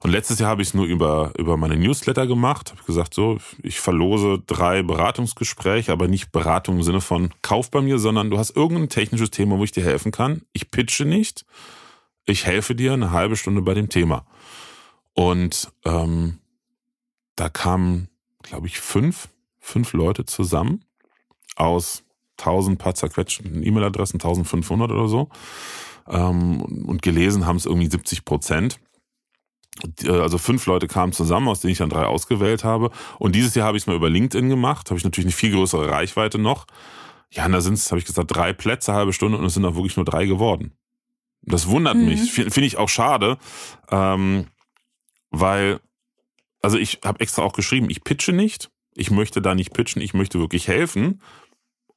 [0.00, 2.70] Und letztes Jahr habe ich es nur über, über meine Newsletter gemacht.
[2.70, 7.80] Habe gesagt, so, ich verlose drei Beratungsgespräche, aber nicht Beratung im Sinne von Kauf bei
[7.80, 10.42] mir, sondern du hast irgendein technisches Thema, wo ich dir helfen kann.
[10.52, 11.44] Ich pitche nicht.
[12.26, 14.24] Ich helfe dir eine halbe Stunde bei dem Thema.
[15.14, 16.38] Und ähm,
[17.34, 18.08] da kamen,
[18.42, 19.28] glaube ich, fünf,
[19.68, 20.84] fünf Leute zusammen
[21.56, 22.04] aus
[22.38, 25.28] 1000 paar zerquetschten E-Mail-Adressen, 1500 oder so.
[26.08, 28.80] Ähm, und gelesen haben es irgendwie 70 Prozent.
[30.02, 32.90] Äh, also fünf Leute kamen zusammen, aus denen ich dann drei ausgewählt habe.
[33.18, 35.52] Und dieses Jahr habe ich es mal über LinkedIn gemacht, habe ich natürlich eine viel
[35.52, 36.66] größere Reichweite noch.
[37.30, 39.64] Ja, und da sind es, habe ich gesagt, drei Plätze, halbe Stunde und es sind
[39.66, 40.72] auch wirklich nur drei geworden.
[41.42, 42.06] Das wundert mhm.
[42.06, 43.38] mich, finde ich auch schade,
[43.90, 44.46] ähm,
[45.30, 45.80] weil,
[46.62, 50.12] also ich habe extra auch geschrieben, ich pitche nicht, ich möchte da nicht pitchen, ich
[50.12, 51.22] möchte wirklich helfen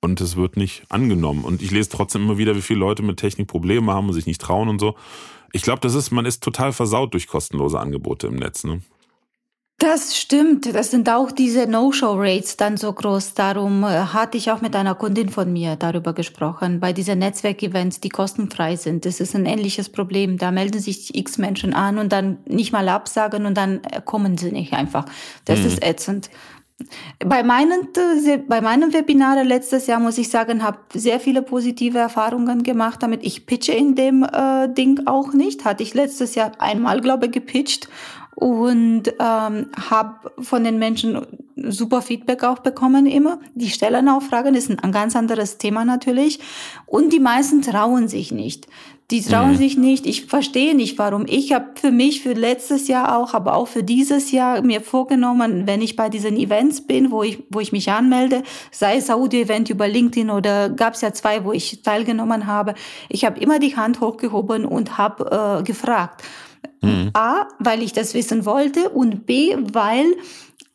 [0.02, 1.44] und es wird nicht angenommen.
[1.44, 4.28] Und ich lese trotzdem immer wieder, wie viele Leute mit Technik Probleme haben und sich
[4.28, 4.96] nicht trauen und so.
[5.52, 8.64] Ich glaube, das ist, man ist total versaut durch kostenlose Angebote im Netz.
[8.64, 8.82] Ne?
[9.80, 10.76] Das stimmt.
[10.76, 13.34] Das sind auch diese No-Show-Rates dann so groß.
[13.34, 16.80] Darum äh, hatte ich auch mit einer Kundin von mir darüber gesprochen.
[16.80, 19.06] Bei diesen Netzwerkevents, die kostenfrei sind.
[19.06, 20.38] Das ist ein ähnliches Problem.
[20.38, 24.38] Da melden sich x Menschen an und dann nicht mal absagen und dann äh, kommen
[24.38, 25.06] sie nicht einfach.
[25.46, 25.66] Das mhm.
[25.66, 26.30] ist ätzend.
[27.20, 31.98] Bei meinen, äh, bei meinen Webinaren letztes Jahr muss ich sagen, habe sehr viele positive
[31.98, 33.24] Erfahrungen gemacht damit.
[33.24, 35.66] Ich pitche in dem äh, Ding auch nicht.
[35.66, 37.90] Hatte ich letztes Jahr einmal, glaube ich, gepitcht
[38.42, 43.38] und ähm, habe von den Menschen super Feedback auch bekommen immer.
[43.54, 46.40] Die Stellenaufragen ist ein ganz anderes Thema natürlich
[46.88, 48.66] und die meisten trauen sich nicht.
[49.12, 49.58] Die trauen mhm.
[49.58, 50.08] sich nicht.
[50.08, 51.26] Ich verstehe nicht, warum.
[51.28, 55.68] Ich habe für mich, für letztes Jahr auch, aber auch für dieses Jahr mir vorgenommen,
[55.68, 59.70] wenn ich bei diesen Events bin, wo ich, wo ich mich anmelde, sei es Audio-Event
[59.70, 62.74] über LinkedIn oder gab es ja zwei, wo ich teilgenommen habe,
[63.08, 66.24] ich habe immer die Hand hochgehoben und habe äh, gefragt.
[66.82, 67.12] Mhm.
[67.14, 70.06] A, weil ich das wissen wollte und B, weil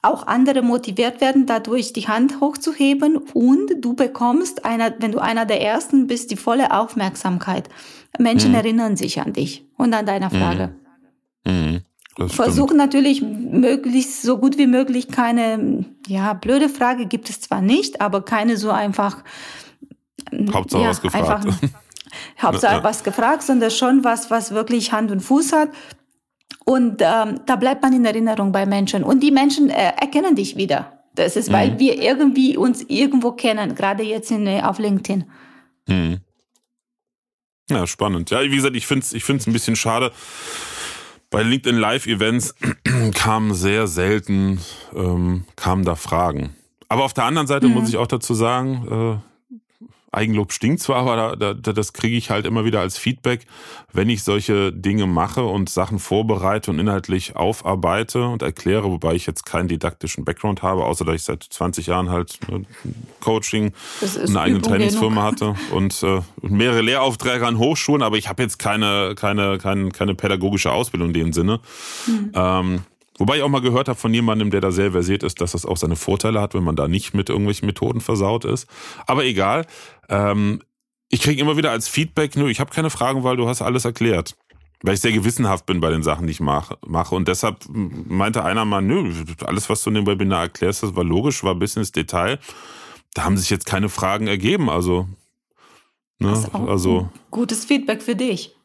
[0.02, 5.46] auch andere motiviert werden, dadurch die Hand hochzuheben und du bekommst einer, wenn du einer
[5.46, 7.68] der ersten bist, die volle Aufmerksamkeit.
[8.18, 8.56] Menschen mhm.
[8.56, 10.74] erinnern sich an dich und an deine Frage.
[11.44, 11.80] Mhm.
[12.28, 18.00] versuchen natürlich möglichst so gut wie möglich keine, ja, blöde Frage gibt es zwar nicht,
[18.00, 19.22] aber keine so einfach.
[20.52, 21.46] Hauptsache ja, was gefragt.
[21.46, 21.58] Einfach,
[22.40, 25.70] Hauptsache was gefragt, sondern schon was, was wirklich Hand und Fuß hat.
[26.64, 29.04] Und ähm, da bleibt man in Erinnerung bei Menschen.
[29.04, 30.96] Und die Menschen äh, erkennen dich wieder.
[31.14, 31.78] Das ist, weil mhm.
[31.78, 35.24] wir irgendwie uns irgendwo kennen, gerade jetzt in, äh, auf LinkedIn.
[35.86, 36.18] Mhm.
[37.70, 38.30] Ja, spannend.
[38.30, 40.12] Ja, wie gesagt, ich finde es ich find's ein bisschen schade.
[41.30, 42.54] Bei LinkedIn Live-Events
[43.14, 44.60] kamen sehr selten,
[44.94, 46.54] ähm, kamen da Fragen.
[46.88, 47.74] Aber auf der anderen Seite mhm.
[47.74, 49.35] muss ich auch dazu sagen, äh,
[50.16, 53.46] Eigenlob stinkt zwar, aber da, da, das kriege ich halt immer wieder als Feedback,
[53.92, 59.26] wenn ich solche Dinge mache und Sachen vorbereite und inhaltlich aufarbeite und erkläre, wobei ich
[59.26, 62.64] jetzt keinen didaktischen Background habe, außer dass ich seit 20 Jahren halt ne,
[63.20, 63.72] Coaching,
[64.26, 69.14] eine eigene Trainingsfirma hatte und äh, mehrere Lehraufträge an Hochschulen, aber ich habe jetzt keine,
[69.16, 71.60] keine, keine, keine pädagogische Ausbildung in dem Sinne.
[72.06, 72.32] Mhm.
[72.34, 72.80] Ähm,
[73.18, 75.64] Wobei ich auch mal gehört habe von jemandem, der da sehr versiert ist, dass das
[75.64, 78.68] auch seine Vorteile hat, wenn man da nicht mit irgendwelchen Methoden versaut ist.
[79.06, 79.66] Aber egal.
[80.08, 80.62] Ähm,
[81.08, 83.84] ich kriege immer wieder als Feedback, nö, ich habe keine Fragen, weil du hast alles
[83.84, 84.36] erklärt.
[84.82, 86.76] Weil ich sehr gewissenhaft bin bei den Sachen, die ich mache.
[87.14, 89.12] Und deshalb meinte einer mal, nö,
[89.44, 92.38] alles, was du in dem Webinar erklärst, das war logisch, war bis ins Detail.
[93.14, 94.68] Da haben sich jetzt keine Fragen ergeben.
[94.68, 95.08] Also,
[96.18, 98.55] ne, also gutes Feedback für dich.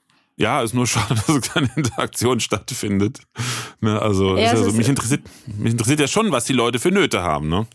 [0.41, 3.19] Ja, ist nur schade, dass keine Interaktion stattfindet.
[3.79, 7.21] Ne, also, ja, also mich, interessiert, mich interessiert ja schon, was die Leute für Nöte
[7.21, 7.47] haben.
[7.47, 7.67] Ne?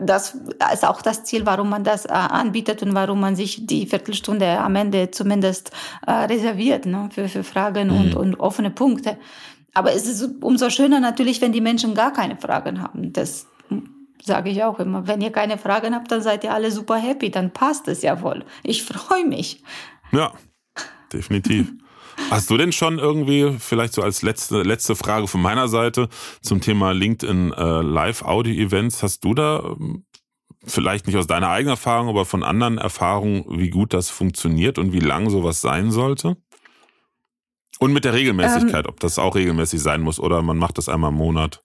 [0.00, 0.38] Das
[0.72, 4.58] ist auch das Ziel, warum man das äh, anbietet und warum man sich die Viertelstunde
[4.58, 5.72] am Ende zumindest
[6.06, 7.96] äh, reserviert ne, für, für Fragen mhm.
[7.96, 9.18] und, und offene Punkte.
[9.74, 13.12] Aber es ist umso schöner natürlich, wenn die Menschen gar keine Fragen haben.
[13.12, 13.46] Das
[14.22, 15.06] sage ich auch immer.
[15.06, 18.22] Wenn ihr keine Fragen habt, dann seid ihr alle super happy, dann passt es ja
[18.22, 18.44] wohl.
[18.62, 19.62] Ich freue mich.
[20.12, 20.32] Ja,
[21.12, 21.72] definitiv.
[22.30, 26.08] Hast du denn schon irgendwie, vielleicht so als letzte, letzte Frage von meiner Seite
[26.42, 30.04] zum Thema LinkedIn äh, Live-Audio-Events, hast du da ähm,
[30.64, 34.92] vielleicht nicht aus deiner eigenen Erfahrung, aber von anderen Erfahrungen, wie gut das funktioniert und
[34.92, 36.36] wie lang sowas sein sollte?
[37.78, 40.88] Und mit der Regelmäßigkeit, ähm, ob das auch regelmäßig sein muss oder man macht das
[40.88, 41.62] einmal im Monat.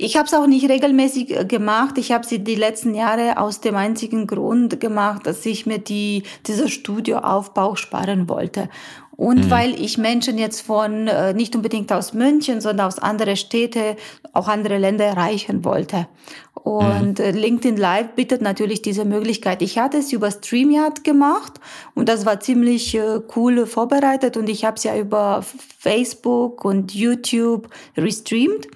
[0.00, 1.98] Ich habe es auch nicht regelmäßig äh, gemacht.
[1.98, 6.22] Ich habe sie die letzten Jahre aus dem einzigen Grund gemacht, dass ich mir die,
[6.46, 8.70] dieser Studioaufbau sparen wollte.
[9.16, 9.50] Und mhm.
[9.50, 13.96] weil ich Menschen jetzt von, äh, nicht unbedingt aus München, sondern aus anderen Städte,
[14.32, 16.06] auch andere Länder erreichen wollte.
[16.54, 17.34] Und mhm.
[17.34, 19.62] LinkedIn Live bietet natürlich diese Möglichkeit.
[19.62, 21.54] Ich hatte es über StreamYard gemacht
[21.96, 25.42] und das war ziemlich äh, cool vorbereitet und ich habe es ja über
[25.80, 28.68] Facebook und YouTube restreamt.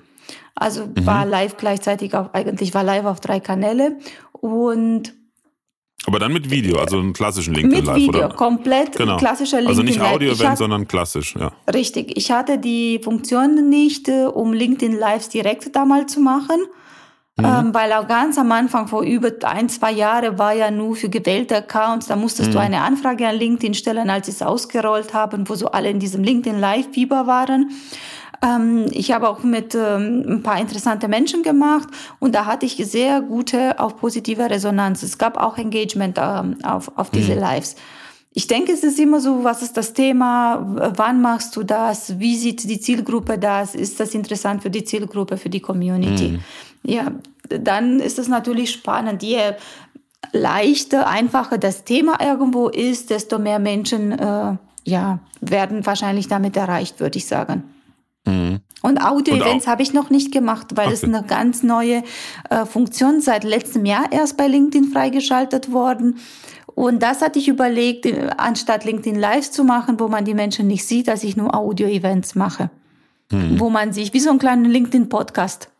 [0.55, 1.07] Also mhm.
[1.07, 3.98] war live gleichzeitig auf, eigentlich war live auf drei Kanäle
[4.32, 5.14] und
[6.05, 8.34] aber dann mit Video, also einen klassischen LinkedIn mit Live, Video, oder?
[8.34, 9.18] komplett genau.
[9.18, 11.53] klassischer LinkedIn Also nicht Audio-Event, sondern klassisch, ja.
[11.72, 12.16] Richtig.
[12.16, 16.61] Ich hatte die Funktion nicht, äh, um LinkedIn Lives direkt damals zu machen.
[17.36, 17.44] Mhm.
[17.46, 21.09] Ähm, weil auch ganz am Anfang, vor über ein, zwei Jahren, war ja nur für
[21.09, 22.53] gewählte Accounts, da musstest mhm.
[22.53, 25.98] du eine Anfrage an LinkedIn stellen, als sie es ausgerollt haben, wo so alle in
[25.98, 27.70] diesem LinkedIn Live-Fieber waren.
[28.43, 31.88] Ähm, ich habe auch mit ähm, ein paar interessante Menschen gemacht
[32.18, 35.03] und da hatte ich sehr gute, auch positive Resonanz.
[35.03, 37.40] Es gab auch Engagement ähm, auf, auf diese mhm.
[37.40, 37.76] Lives.
[38.34, 42.36] Ich denke, es ist immer so, was ist das Thema, wann machst du das, wie
[42.36, 46.28] sieht die Zielgruppe das, ist das interessant für die Zielgruppe, für die Community.
[46.28, 46.40] Mhm.
[46.82, 47.12] Ja,
[47.49, 49.22] dann ist es natürlich spannend.
[49.22, 49.53] Je
[50.32, 57.01] leichter, einfacher das Thema irgendwo ist, desto mehr Menschen äh, ja, werden wahrscheinlich damit erreicht,
[57.01, 57.64] würde ich sagen.
[58.25, 58.61] Mhm.
[58.83, 60.95] Und Audio-Events habe ich noch nicht gemacht, weil okay.
[60.95, 62.03] es eine ganz neue
[62.51, 66.18] äh, Funktion seit letztem Jahr erst bei LinkedIn freigeschaltet worden.
[66.75, 70.66] Und das hatte ich überlegt, äh, anstatt LinkedIn Lives zu machen, wo man die Menschen
[70.66, 72.70] nicht sieht, dass ich nur Audio-Events mache.
[73.31, 73.61] Mhm.
[73.61, 75.72] Wo man sich, wie so ein kleiner LinkedIn-Podcast.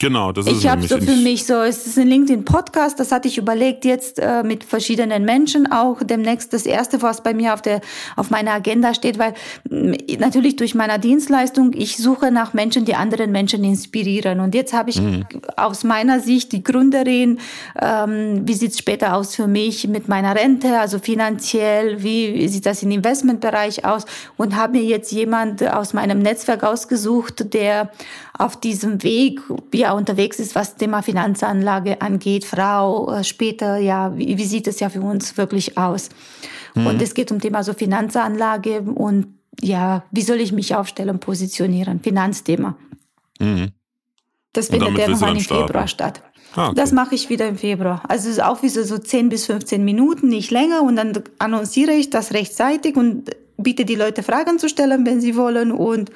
[0.00, 3.28] Genau, das ist Ich habe so für mich so, es ist ein LinkedIn-Podcast, das hatte
[3.28, 7.60] ich überlegt jetzt äh, mit verschiedenen Menschen auch demnächst das erste, was bei mir auf
[7.60, 7.82] der
[8.16, 9.34] auf meiner Agenda steht, weil
[9.68, 14.40] mh, natürlich durch meine Dienstleistung ich suche nach Menschen, die anderen Menschen inspirieren.
[14.40, 15.26] Und jetzt habe ich mhm.
[15.56, 17.38] aus meiner Sicht die Gründerin,
[17.78, 22.82] ähm, wie sieht's später aus für mich mit meiner Rente, also finanziell, wie sieht das
[22.82, 24.06] im Investmentbereich aus?
[24.38, 27.90] Und habe mir jetzt jemand aus meinem Netzwerk ausgesucht, der
[28.38, 29.42] auf diesem Weg
[29.74, 34.80] ja unterwegs ist, was Thema Finanzanlage angeht, Frau, äh, später, ja, wie, wie sieht es
[34.80, 36.08] ja für uns wirklich aus?
[36.74, 36.86] Mhm.
[36.86, 42.00] Und es geht um Thema so Finanzanlage und ja, wie soll ich mich aufstellen, positionieren?
[42.00, 42.76] Finanzthema.
[43.38, 43.72] Mhm.
[44.52, 46.22] Das findet irgendwann im Februar statt.
[46.54, 46.74] Ah, okay.
[46.74, 48.02] Das mache ich wieder im Februar.
[48.08, 50.82] Also es ist auch wieder so 10 bis 15 Minuten, nicht länger.
[50.82, 55.36] Und dann annonciere ich das rechtzeitig und biete die Leute Fragen zu stellen, wenn sie
[55.36, 56.10] wollen und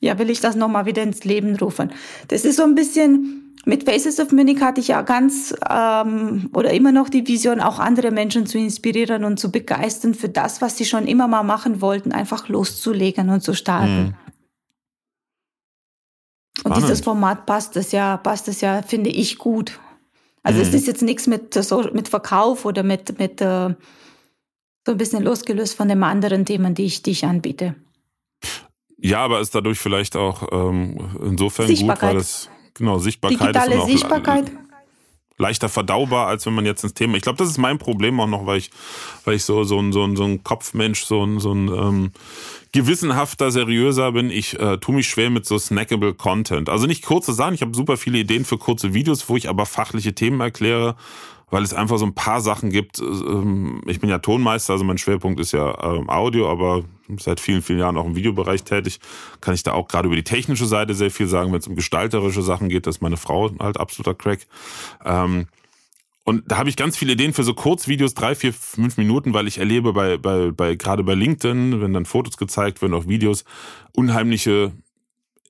[0.00, 1.92] ja, will ich das nochmal wieder ins Leben rufen.
[2.28, 6.72] Das ist so ein bisschen, mit Faces of Munich hatte ich ja ganz ähm, oder
[6.72, 10.76] immer noch die Vision, auch andere Menschen zu inspirieren und zu begeistern für das, was
[10.76, 14.04] sie schon immer mal machen wollten, einfach loszulegen und zu starten.
[14.04, 14.14] Mhm.
[16.64, 19.78] Und dieses Format passt es ja, passt es ja, finde ich gut.
[20.42, 20.66] Also mhm.
[20.66, 23.74] es ist jetzt nichts mit, so, mit Verkauf oder mit, mit äh,
[24.86, 27.74] so ein bisschen losgelöst von den anderen Themen, die ich, die ich anbiete.
[29.00, 33.86] Ja, aber ist dadurch vielleicht auch ähm, insofern gut, weil es Genau, Sichtbarkeit Digitale ist
[33.86, 34.52] Sichtbarkeit.
[35.36, 37.16] leichter verdaubar, als wenn man jetzt ins Thema.
[37.16, 38.70] Ich glaube, das ist mein Problem auch noch, weil ich,
[39.24, 42.12] weil ich so, so ein, so ein, so ein Kopfmensch, so ein, so ein ähm,
[42.70, 44.30] gewissenhafter, seriöser bin.
[44.30, 46.68] Ich äh, tue mich schwer mit so snackable Content.
[46.68, 49.66] Also nicht kurze Sachen, ich habe super viele Ideen für kurze Videos, wo ich aber
[49.66, 50.94] fachliche Themen erkläre
[51.50, 52.98] weil es einfach so ein paar Sachen gibt.
[53.00, 56.84] Ähm, ich bin ja Tonmeister, also mein Schwerpunkt ist ja ähm, Audio, aber
[57.18, 59.00] seit vielen, vielen Jahren auch im Videobereich tätig.
[59.40, 61.76] Kann ich da auch gerade über die technische Seite sehr viel sagen, wenn es um
[61.76, 62.86] gestalterische Sachen geht.
[62.86, 64.46] Das ist meine Frau halt absoluter Crack.
[65.04, 65.46] Ähm,
[66.24, 69.48] und da habe ich ganz viele Ideen für so Kurzvideos, drei, vier, fünf Minuten, weil
[69.48, 73.46] ich erlebe bei, bei, bei gerade bei LinkedIn, wenn dann Fotos gezeigt werden, auch Videos,
[73.92, 74.72] unheimliche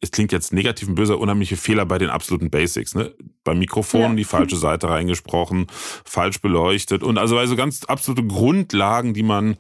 [0.01, 2.95] es klingt jetzt negativ und böse, unheimliche Fehler bei den absoluten Basics.
[2.95, 3.15] Ne?
[3.45, 4.15] Beim Mikrofon ja.
[4.15, 5.67] die falsche Seite reingesprochen,
[6.05, 9.57] falsch beleuchtet und also also ganz absolute Grundlagen, die man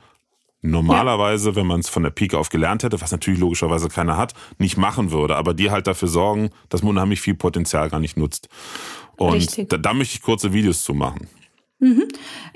[0.61, 1.57] normalerweise, ja.
[1.57, 4.76] wenn man es von der Pike auf gelernt hätte, was natürlich logischerweise keiner hat, nicht
[4.76, 8.49] machen würde, aber die halt dafür sorgen, dass man unheimlich viel Potenzial gar nicht nutzt.
[9.16, 11.28] Und da, da möchte ich kurze Videos zu machen.
[11.81, 12.09] Mhm.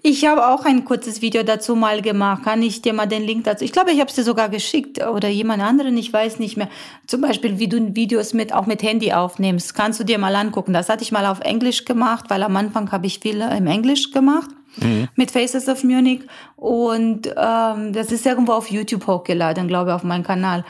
[0.03, 2.43] Ich habe auch ein kurzes Video dazu mal gemacht.
[2.43, 3.65] Kann ich dir mal den Link dazu?
[3.65, 6.69] Ich glaube, ich habe es dir sogar geschickt oder jemand anderen, ich weiß nicht mehr.
[7.07, 9.75] Zum Beispiel, wie du Videos mit auch mit Handy aufnimmst.
[9.75, 10.73] Kannst du dir mal angucken.
[10.73, 14.11] Das hatte ich mal auf Englisch gemacht, weil am Anfang habe ich viel im Englisch
[14.11, 14.51] gemacht.
[14.77, 15.09] Mhm.
[15.17, 16.21] Mit Faces of Munich
[16.57, 20.65] und ähm, das ist irgendwo auf YouTube hochgeladen, glaube ich, auf meinem Kanal.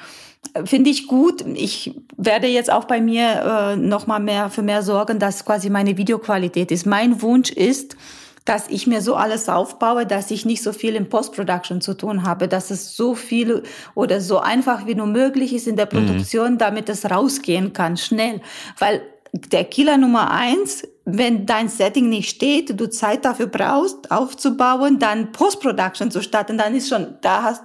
[0.64, 1.44] Finde ich gut.
[1.54, 5.70] Ich werde jetzt auch bei mir äh, noch mal mehr für mehr sorgen, dass quasi
[5.70, 6.84] meine Videoqualität ist.
[6.84, 7.96] Mein Wunsch ist,
[8.44, 12.24] dass ich mir so alles aufbaue, dass ich nicht so viel in Post-Production zu tun
[12.24, 13.62] habe, dass es so viel
[13.94, 16.06] oder so einfach wie nur möglich ist in der mhm.
[16.06, 16.58] Produktion, mhm.
[16.58, 18.40] damit es rausgehen kann, schnell.
[18.78, 24.98] Weil der Killer Nummer eins, wenn dein Setting nicht steht, du Zeit dafür brauchst, aufzubauen,
[24.98, 27.62] dann Post-Production zu starten, dann ist schon, da hast,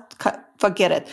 [0.58, 1.08] verkehrt.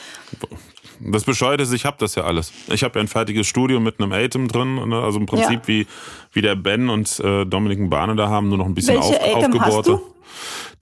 [1.07, 2.53] Das Bescheuerte ist, ich habe das ja alles.
[2.69, 5.03] Ich habe ja ein fertiges Studio mit einem Atem drin, ne?
[5.03, 5.69] also im Prinzip ja.
[5.69, 5.87] wie,
[6.33, 9.37] wie der Ben und äh, Dominik Bahne da haben, nur noch ein bisschen Welche auf,
[9.37, 9.93] Atem aufgebohrte.
[9.93, 10.15] Hast du?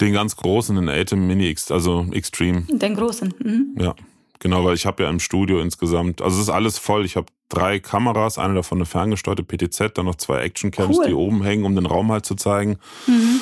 [0.00, 2.62] Den ganz großen, den Atem Mini X, also Extreme.
[2.68, 3.34] Den großen.
[3.38, 3.76] Mhm.
[3.78, 3.94] Ja,
[4.38, 7.04] genau, weil ich habe ja im Studio insgesamt, also es ist alles voll.
[7.04, 11.06] Ich habe drei Kameras, eine davon eine ferngesteuerte PTZ, dann noch zwei Actioncams, cool.
[11.06, 12.78] die oben hängen, um den Raum halt zu zeigen.
[13.06, 13.40] Mhm.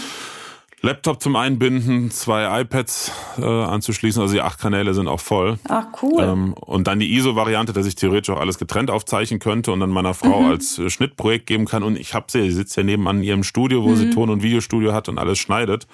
[0.83, 5.59] Laptop zum Einbinden, zwei iPads äh, anzuschließen, also die acht Kanäle sind auch voll.
[5.69, 6.23] Ach cool.
[6.23, 9.91] Ähm, und dann die ISO-Variante, dass ich theoretisch auch alles getrennt aufzeichnen könnte und dann
[9.91, 10.51] meiner Frau mhm.
[10.53, 11.83] als äh, Schnittprojekt geben kann.
[11.83, 13.97] Und ich habe sie, sie sitzt ja nebenan in ihrem Studio, wo mhm.
[13.97, 15.87] sie Ton- und Videostudio hat und alles schneidet.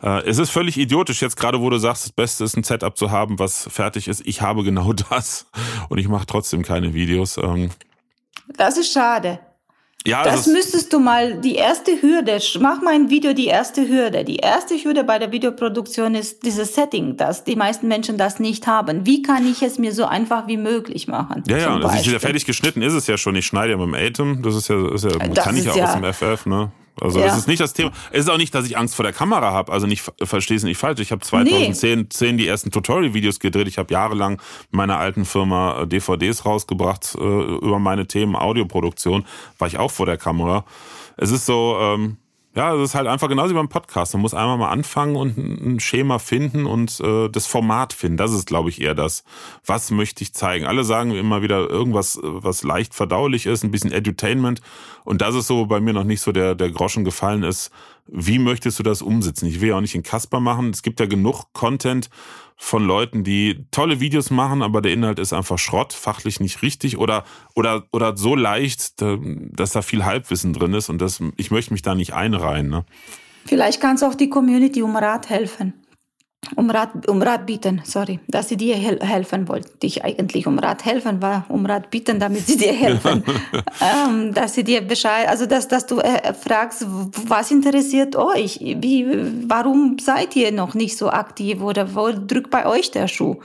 [0.00, 2.96] Äh, es ist völlig idiotisch, jetzt gerade wo du sagst, das Beste ist ein Setup
[2.96, 4.24] zu haben, was fertig ist.
[4.24, 5.46] Ich habe genau das
[5.88, 7.36] und ich mache trotzdem keine Videos.
[7.36, 7.70] Ähm,
[8.56, 9.40] das ist schade.
[10.06, 14.24] Ja, das müsstest du mal, die erste Hürde, mach mal ein Video, die erste Hürde.
[14.24, 18.66] Die erste Hürde bei der Videoproduktion ist dieses Setting, dass die meisten Menschen das nicht
[18.66, 19.04] haben.
[19.04, 21.42] Wie kann ich es mir so einfach wie möglich machen?
[21.48, 23.36] Ja, ja, das ist ja fertig geschnitten ist es ja schon.
[23.36, 25.72] Ich schneide ja mit dem Atem, das ist ja, ist ja das kann ich ja,
[25.72, 26.72] aus dem FF, ne?
[27.00, 27.26] Also ja.
[27.26, 27.92] es ist nicht das Thema.
[28.10, 29.72] Es ist auch nicht, dass ich Angst vor der Kamera habe.
[29.72, 31.00] Also nicht verstehe es nicht falsch.
[31.00, 32.06] Ich habe 2010 nee.
[32.08, 33.68] 10 die ersten Tutorial-Videos gedreht.
[33.68, 34.34] Ich habe jahrelang
[34.72, 39.24] in meiner alten Firma DVDs rausgebracht äh, über meine Themen Audioproduktion.
[39.58, 40.64] War ich auch vor der Kamera.
[41.16, 42.16] Es ist so, ähm,
[42.54, 44.12] ja, es ist halt einfach genauso wie beim Podcast.
[44.14, 48.16] Man muss einmal mal anfangen und ein Schema finden und äh, das Format finden.
[48.16, 49.22] Das ist, glaube ich, eher das.
[49.64, 50.66] Was möchte ich zeigen?
[50.66, 54.62] Alle sagen immer wieder irgendwas, was leicht verdaulich ist, ein bisschen Edutainment.
[55.04, 57.70] Und das ist so bei mir noch nicht so der, der Groschen gefallen ist.
[58.08, 59.46] Wie möchtest du das umsetzen?
[59.46, 60.70] Ich will ja auch nicht in Kasper machen.
[60.70, 62.10] Es gibt ja genug Content
[62.62, 66.98] von Leuten, die tolle Videos machen, aber der Inhalt ist einfach Schrott, fachlich nicht richtig
[66.98, 71.72] oder, oder, oder so leicht, dass da viel Halbwissen drin ist und das, ich möchte
[71.72, 72.68] mich da nicht einreihen.
[72.68, 72.84] Ne?
[73.46, 75.72] Vielleicht kann es auch die Community um Rat helfen
[76.56, 79.70] um Rat, um Rat bieten, sorry, dass sie dir hel helfen wollte.
[79.82, 83.22] Ich eigentlich um Rat helfen war, um Rat bieten, damit sie dir helfen.
[83.80, 86.86] ähm, dass sie dir Bescheid, also dass, dass du äh, fragst,
[87.28, 88.58] was interessiert euch?
[88.60, 89.06] Wie,
[89.48, 93.36] warum seid ihr noch nicht so aktiv oder wo drückt bei euch der Schuh?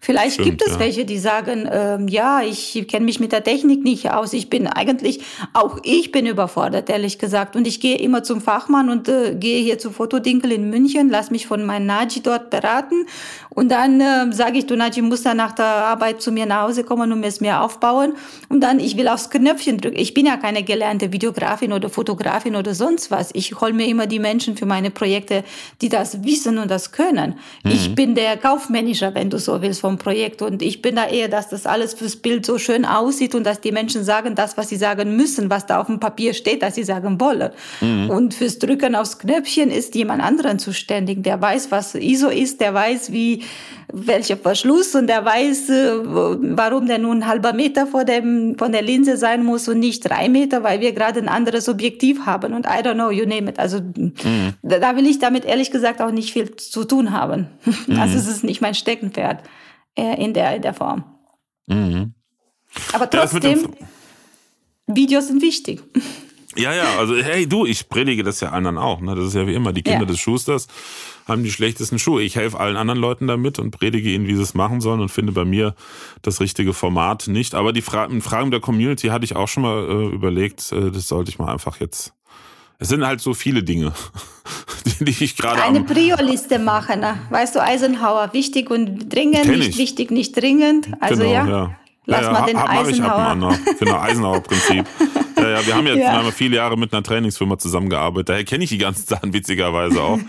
[0.00, 0.80] Vielleicht Stimmt, gibt es ja.
[0.80, 4.32] welche, die sagen, ähm, ja, ich kenne mich mit der Technik nicht aus.
[4.32, 5.20] Ich bin eigentlich,
[5.54, 7.56] auch ich bin überfordert, ehrlich gesagt.
[7.56, 11.30] Und ich gehe immer zum Fachmann und äh, gehe hier zu Fotodinkel in München, lass
[11.30, 13.06] mich von meinem Naji dort beraten.
[13.58, 16.68] Und dann äh, sage ich, du Naji, musst dann nach der Arbeit zu mir nach
[16.68, 18.12] Hause kommen und es mir aufbauen.
[18.48, 19.98] Und dann, ich will aufs Knöpfchen drücken.
[19.98, 23.30] Ich bin ja keine gelernte Videografin oder Fotografin oder sonst was.
[23.32, 25.42] Ich hole mir immer die Menschen für meine Projekte,
[25.82, 27.34] die das wissen und das können.
[27.64, 27.70] Mhm.
[27.72, 30.40] Ich bin der Kaufmanager, wenn du so willst, vom Projekt.
[30.40, 33.60] Und ich bin da eher, dass das alles fürs Bild so schön aussieht und dass
[33.60, 36.76] die Menschen sagen, das, was sie sagen müssen, was da auf dem Papier steht, dass
[36.76, 37.50] sie sagen wollen.
[37.80, 38.08] Mhm.
[38.08, 42.72] Und fürs Drücken aufs Knöpfchen ist jemand anderen zuständig, der weiß, was ISO ist, der
[42.72, 43.42] weiß, wie,
[43.90, 48.72] welcher Verschluss und der weiß, äh, warum der nun ein halber Meter vor dem, von
[48.72, 52.52] der Linse sein muss und nicht drei Meter, weil wir gerade ein anderes Objektiv haben
[52.52, 53.58] und I don't know, you name it.
[53.58, 54.12] Also mhm.
[54.62, 57.48] da will ich damit ehrlich gesagt auch nicht viel zu tun haben.
[57.86, 58.00] Mhm.
[58.00, 59.42] Also es ist nicht mein Steckenpferd
[59.94, 61.04] äh, in der, in der Form.
[61.66, 62.12] Mhm.
[62.92, 63.68] Aber trotzdem,
[64.86, 65.82] Videos sind wichtig.
[66.58, 69.00] Ja, ja, also hey du, ich predige das ja anderen auch.
[69.00, 69.14] Ne?
[69.14, 70.06] Das ist ja wie immer, die Kinder ja.
[70.06, 70.66] des Schusters
[71.26, 72.22] haben die schlechtesten Schuhe.
[72.22, 75.10] Ich helfe allen anderen Leuten damit und predige ihnen, wie sie es machen sollen und
[75.10, 75.74] finde bei mir
[76.22, 77.54] das richtige Format nicht.
[77.54, 81.08] Aber die Fra Fragen der Community hatte ich auch schon mal äh, überlegt, äh, das
[81.08, 82.12] sollte ich mal einfach jetzt
[82.80, 83.92] es sind halt so viele Dinge,
[85.00, 85.62] die, die ich gerade.
[85.62, 87.00] Eine Prio-Liste machen.
[87.00, 87.18] Ne?
[87.28, 90.88] Weißt du, Eisenhower, wichtig und dringend, nicht wichtig, nicht dringend.
[91.00, 91.48] Also genau, ja.
[91.48, 91.70] ja.
[92.06, 93.58] Lass ja, mal den Eisenhower.
[93.70, 94.86] Ich genau, Eisenhower-Prinzip.
[95.48, 96.30] ja, ja, wir haben jetzt ja.
[96.30, 98.28] viele Jahre mit einer Trainingsfirma zusammengearbeitet.
[98.28, 100.18] Daher kenne ich die ganzen Sachen witzigerweise auch.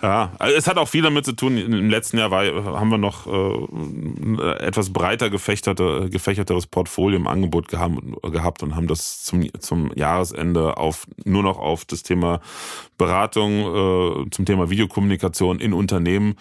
[0.00, 1.56] Ja, also es hat auch viel damit zu tun.
[1.58, 7.66] Im letzten Jahr war, haben wir noch äh, etwas breiter gefächerte, gefächerteres Portfolio im Angebot
[7.66, 12.40] gehabt, gehabt und haben das zum, zum Jahresende auf nur noch auf das Thema
[12.96, 16.36] Beratung äh, zum Thema Videokommunikation in Unternehmen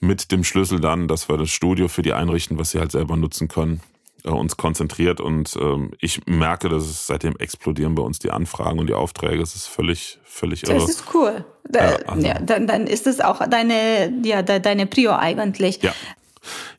[0.00, 3.16] mit dem Schlüssel dann, dass wir das Studio für die einrichten, was sie halt selber
[3.16, 3.80] nutzen können
[4.26, 8.78] äh, uns konzentriert und ähm, ich merke, dass es seitdem explodieren bei uns die Anfragen
[8.78, 9.42] und die Aufträge.
[9.42, 10.74] Es ist völlig, völlig irre.
[10.74, 11.44] Das ist cool.
[11.68, 12.26] Da, ja, also.
[12.26, 15.82] ja, dann, dann ist es auch deine, ja, deine Prio eigentlich.
[15.82, 15.92] Ja.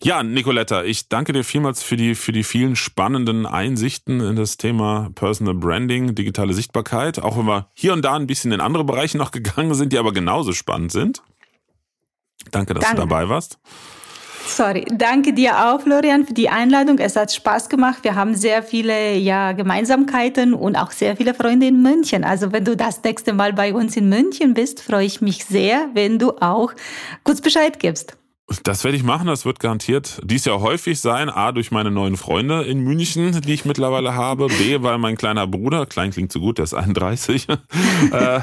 [0.02, 4.58] Ja, Nicoletta, ich danke dir vielmals für die, für die vielen spannenden Einsichten in das
[4.58, 7.20] Thema Personal Branding, digitale Sichtbarkeit.
[7.20, 9.98] Auch wenn wir hier und da ein bisschen in andere Bereiche noch gegangen sind, die
[9.98, 11.22] aber genauso spannend sind.
[12.52, 13.02] Danke, dass danke.
[13.02, 13.60] du dabei warst.
[14.48, 16.98] Sorry, danke dir auch, Florian, für die Einladung.
[17.00, 18.04] Es hat Spaß gemacht.
[18.04, 22.24] Wir haben sehr viele ja, Gemeinsamkeiten und auch sehr viele Freunde in München.
[22.24, 25.90] Also wenn du das nächste Mal bei uns in München bist, freue ich mich sehr,
[25.94, 26.74] wenn du auch
[27.24, 28.18] kurz Bescheid gibst.
[28.64, 31.30] Das werde ich machen, das wird garantiert dies Jahr häufig sein.
[31.30, 34.48] A, durch meine neuen Freunde in München, die ich mittlerweile habe.
[34.48, 37.48] B, weil mein kleiner Bruder, klein klingt so gut, der ist 31,
[38.12, 38.40] äh,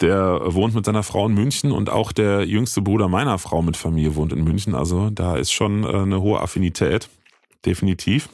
[0.00, 3.76] der wohnt mit seiner Frau in München und auch der jüngste Bruder meiner Frau mit
[3.76, 4.76] Familie wohnt in München.
[4.76, 7.08] Also da ist schon äh, eine hohe Affinität,
[7.66, 8.28] definitiv.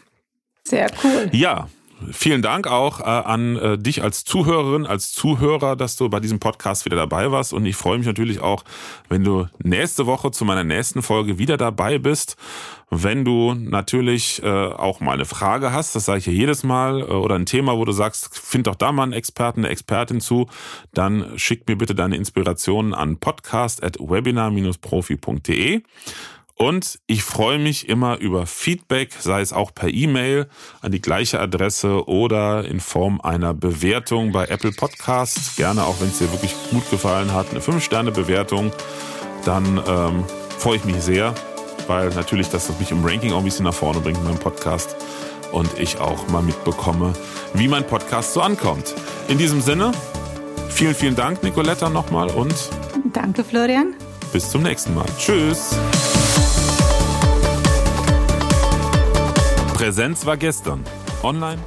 [0.64, 1.30] Sehr cool.
[1.32, 1.68] Ja,
[2.12, 6.40] Vielen Dank auch äh, an äh, dich als Zuhörerin, als Zuhörer, dass du bei diesem
[6.40, 7.54] Podcast wieder dabei warst.
[7.54, 8.64] Und ich freue mich natürlich auch,
[9.08, 12.36] wenn du nächste Woche zu meiner nächsten Folge wieder dabei bist.
[12.90, 17.00] Wenn du natürlich äh, auch mal eine Frage hast, das sage ich ja jedes Mal,
[17.00, 20.20] äh, oder ein Thema, wo du sagst, find doch da mal einen Experten, eine Expertin
[20.20, 20.48] zu,
[20.92, 25.80] dann schick mir bitte deine Inspirationen an podcast.webinar-profi.de.
[26.58, 30.46] Und ich freue mich immer über Feedback, sei es auch per E-Mail
[30.80, 35.56] an die gleiche Adresse oder in Form einer Bewertung bei Apple Podcasts.
[35.56, 38.72] Gerne auch, wenn es dir wirklich gut gefallen hat, eine 5-Sterne-Bewertung.
[39.44, 40.24] Dann ähm,
[40.58, 41.34] freue ich mich sehr,
[41.88, 44.96] weil natürlich das mich im Ranking auch ein bisschen nach vorne bringt in meinem Podcast
[45.52, 47.12] und ich auch mal mitbekomme,
[47.52, 48.94] wie mein Podcast so ankommt.
[49.28, 49.92] In diesem Sinne,
[50.70, 52.54] vielen, vielen Dank, Nicoletta, nochmal und
[53.12, 53.94] danke, Florian.
[54.32, 55.06] Bis zum nächsten Mal.
[55.18, 55.76] Tschüss.
[59.76, 60.82] Präsenz war gestern.
[61.22, 61.58] Online